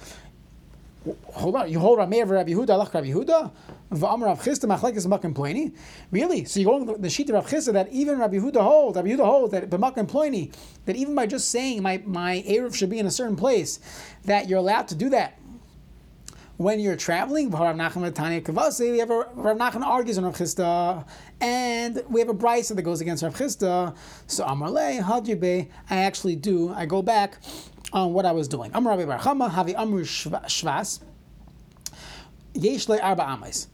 hold 1.34 1.56
on, 1.56 1.72
you 1.72 1.80
hold 1.80 2.00
Rameh 2.00 2.24
of 2.24 2.30
Rabbi 2.30 2.52
Yehuda, 2.52 2.94
Rabbi 2.94 3.08
Yehuda, 3.08 3.52
Rav 3.92 4.42
Chisda 4.42 4.68
Machlekes. 4.68 5.74
Really? 6.12 6.46
So 6.46 6.60
you're 6.60 6.80
going 6.80 7.02
the 7.02 7.10
sheet 7.10 7.30
of 7.30 7.36
Rav 7.36 7.48
Chisda 7.48 7.74
that 7.74 7.92
even 7.92 8.20
Rabbi 8.20 8.38
Yehuda 8.38 8.62
holds, 8.62 8.96
Rabbi 8.96 9.10
Yehuda 9.10 9.26
holds 9.26 9.52
that 9.52 9.70
B'makim 9.70 10.08
Pliny, 10.08 10.52
that 10.86 10.96
even 10.96 11.16
by 11.16 11.26
just 11.26 11.50
saying 11.50 11.82
my 11.82 12.02
my 12.06 12.44
eruv 12.48 12.76
should 12.76 12.90
be 12.90 13.00
in 13.00 13.08
a 13.08 13.12
certain 13.12 13.36
place, 13.36 13.80
that 14.26 14.48
you're 14.48 14.60
allowed 14.60 14.88
to 14.90 14.96
do 14.96 15.10
that. 15.10 15.40
When 16.58 16.80
you're 16.82 16.98
traveling, 16.98 17.50
Rav 17.50 17.76
Nachman 17.76 18.14
Tanya 18.14 18.42
Kavasi, 18.42 18.92
we 18.92 19.00
have 19.00 19.10
a 19.10 19.26
Rav 19.34 19.58
Nachman 19.58 19.82
argues 19.82 20.18
on 20.18 20.26
Rav 20.26 20.36
Chisda, 20.36 21.08
and 21.42 22.04
we 22.10 22.20
have 22.20 22.30
a 22.30 22.34
brisa 22.34 22.76
that 22.76 22.82
goes 22.84 23.02
against 23.02 23.24
Rav 23.24 23.36
Chisda. 23.36 23.96
So 24.28 24.44
Amar 24.44 24.70
Le 24.70 25.00
Hadjibe, 25.02 25.68
I 25.90 25.96
actually 25.96 26.36
do. 26.36 26.72
I 26.74 26.86
go 26.86 27.02
back 27.02 27.38
on 27.92 28.14
what 28.14 28.26
I 28.26 28.34
was 28.34 28.48
doing. 28.48 28.70
Amar 28.76 28.96
Rabbi 28.98 29.10
Barchama, 29.10 29.50
Havi 29.50 29.74
Amru 29.76 30.04
Shvas, 30.04 31.00
Yeshle 32.54 33.02
Arba 33.02 33.24
Amais. 33.24 33.68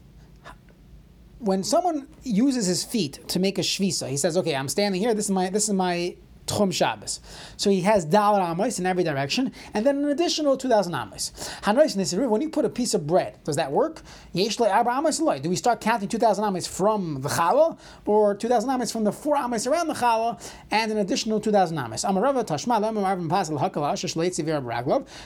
When 1.38 1.62
someone 1.62 2.08
uses 2.22 2.66
his 2.66 2.82
feet 2.82 3.26
to 3.28 3.38
make 3.38 3.58
a 3.58 3.62
shvisa, 3.62 4.08
he 4.08 4.16
says, 4.16 4.36
"Okay, 4.36 4.56
I'm 4.56 4.68
standing 4.68 5.00
here. 5.00 5.14
This 5.14 5.26
is 5.26 5.30
my 5.30 5.50
this 5.50 5.68
is 5.68 5.74
my 5.74 6.16
Tchum 6.46 6.72
Shabbos. 6.72 7.20
So 7.56 7.70
he 7.70 7.82
has 7.82 8.06
Dalar 8.06 8.50
Amos 8.50 8.78
in 8.78 8.86
every 8.86 9.04
direction, 9.04 9.52
and 9.74 9.84
then 9.84 9.98
an 9.98 10.08
additional 10.08 10.56
2,000 10.56 10.94
Amos. 10.94 11.32
When 11.64 12.40
you 12.40 12.48
put 12.50 12.64
a 12.64 12.68
piece 12.68 12.94
of 12.94 13.06
bread, 13.06 13.38
does 13.44 13.56
that 13.56 13.72
work? 13.72 14.02
Amos 14.34 15.18
Do 15.18 15.48
we 15.48 15.56
start 15.56 15.80
counting 15.80 16.08
2,000 16.08 16.44
Amos 16.44 16.66
from 16.66 17.20
the 17.22 17.28
Challah, 17.28 17.78
or 18.04 18.34
2,000 18.34 18.70
Amos 18.70 18.92
from 18.92 19.04
the 19.04 19.12
four 19.12 19.36
Amos 19.36 19.66
around 19.66 19.88
the 19.88 19.94
Challah, 19.94 20.40
and 20.70 20.92
an 20.92 20.98
additional 20.98 21.40
2,000 21.40 21.78
Amos? 21.78 22.04
Amarava 22.04 22.44
Tashma, 22.44 22.80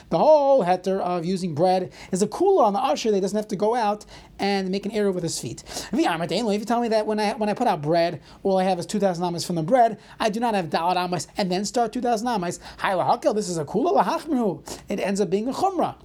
The 0.09 0.17
whole 0.17 0.63
heter 0.63 0.99
of 0.99 1.25
using 1.25 1.53
bread 1.53 1.91
is 2.11 2.21
a 2.21 2.27
cooler 2.27 2.63
on 2.63 2.73
the 2.73 2.79
usher 2.79 3.11
that 3.11 3.21
doesn't 3.21 3.37
have 3.37 3.47
to 3.49 3.55
go 3.55 3.75
out 3.75 4.05
and 4.39 4.69
make 4.69 4.85
an 4.85 4.91
error 4.91 5.11
with 5.11 5.23
his 5.23 5.39
feet. 5.39 5.63
If 5.91 5.99
you 5.99 6.65
tell 6.65 6.81
me 6.81 6.87
that 6.87 7.05
when 7.05 7.19
I 7.19 7.33
when 7.33 7.49
I 7.49 7.53
put 7.53 7.67
out 7.67 7.81
bread, 7.81 8.21
all 8.43 8.57
I 8.57 8.63
have 8.63 8.79
is 8.79 8.85
2,000 8.85 9.23
Amos 9.23 9.45
from 9.45 9.55
the 9.55 9.63
bread, 9.63 9.99
I 10.19 10.29
do 10.29 10.39
not 10.39 10.55
have 10.55 10.69
Dalar 10.69 10.95
Amos 10.95 11.10
and 11.37 11.51
then 11.51 11.65
start 11.65 11.93
2,000 11.93 12.27
Amos. 12.27 12.57
This 12.57 13.49
is 13.49 13.57
a 13.57 13.65
kula 13.65 14.01
lahachmru. 14.01 14.81
It 14.89 14.99
ends 14.99 15.21
up 15.21 15.29
being 15.29 15.47
a 15.47 15.53
chumrah 15.53 15.95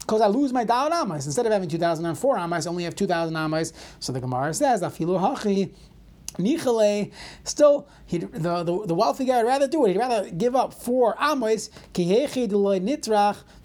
because 0.00 0.20
I 0.20 0.26
lose 0.26 0.52
my 0.52 0.64
Dalar 0.64 1.02
Amos. 1.02 1.26
Instead 1.26 1.46
of 1.46 1.52
having 1.52 1.68
2004 1.68 2.38
Amos, 2.38 2.66
I 2.66 2.70
only 2.70 2.84
have 2.84 2.96
2,000 2.96 3.36
Amos. 3.36 3.72
So 4.00 4.12
the 4.12 4.20
Gemara 4.20 4.54
says, 4.54 4.82
Afilu 4.82 5.20
Hachi. 5.20 5.72
Nichale, 6.36 7.10
still, 7.42 7.88
he, 8.06 8.18
the, 8.18 8.62
the, 8.62 8.86
the 8.86 8.94
wealthy 8.94 9.24
guy 9.24 9.38
would 9.38 9.48
rather 9.48 9.66
do 9.66 9.84
it. 9.86 9.88
He'd 9.92 9.98
rather 9.98 10.30
give 10.30 10.54
up 10.54 10.72
four 10.72 11.16
amos. 11.20 11.68
He 11.94 12.04
doesn't 12.04 12.54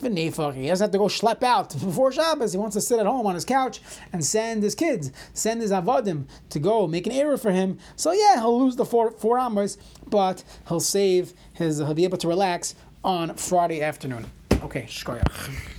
have 0.01 0.91
to 0.91 0.97
go 0.97 1.05
schlep 1.05 1.43
out 1.43 1.69
before 1.79 2.11
Shabbos. 2.11 2.53
He 2.53 2.57
wants 2.57 2.73
to 2.75 2.81
sit 2.81 2.99
at 2.99 3.05
home 3.05 3.27
on 3.27 3.35
his 3.35 3.45
couch 3.45 3.79
and 4.11 4.25
send 4.25 4.63
his 4.63 4.73
kids, 4.73 5.11
send 5.33 5.61
his 5.61 5.71
avodim 5.71 6.25
to 6.49 6.59
go 6.59 6.87
make 6.87 7.05
an 7.05 7.11
error 7.11 7.37
for 7.37 7.51
him. 7.51 7.77
So 7.95 8.11
yeah, 8.11 8.37
he'll 8.37 8.59
lose 8.59 8.75
the 8.75 8.85
four 8.85 9.11
four 9.11 9.37
amos, 9.37 9.77
but 10.13 10.43
he'll 10.67 10.79
save 10.79 11.33
his. 11.53 11.79
He'll 11.79 11.95
be 11.95 12.03
able 12.03 12.19
to 12.19 12.27
relax 12.27 12.75
on 13.03 13.33
Friday 13.33 13.81
afternoon. 13.81 14.27
Okay, 14.61 14.83
shkoyach. 14.83 15.72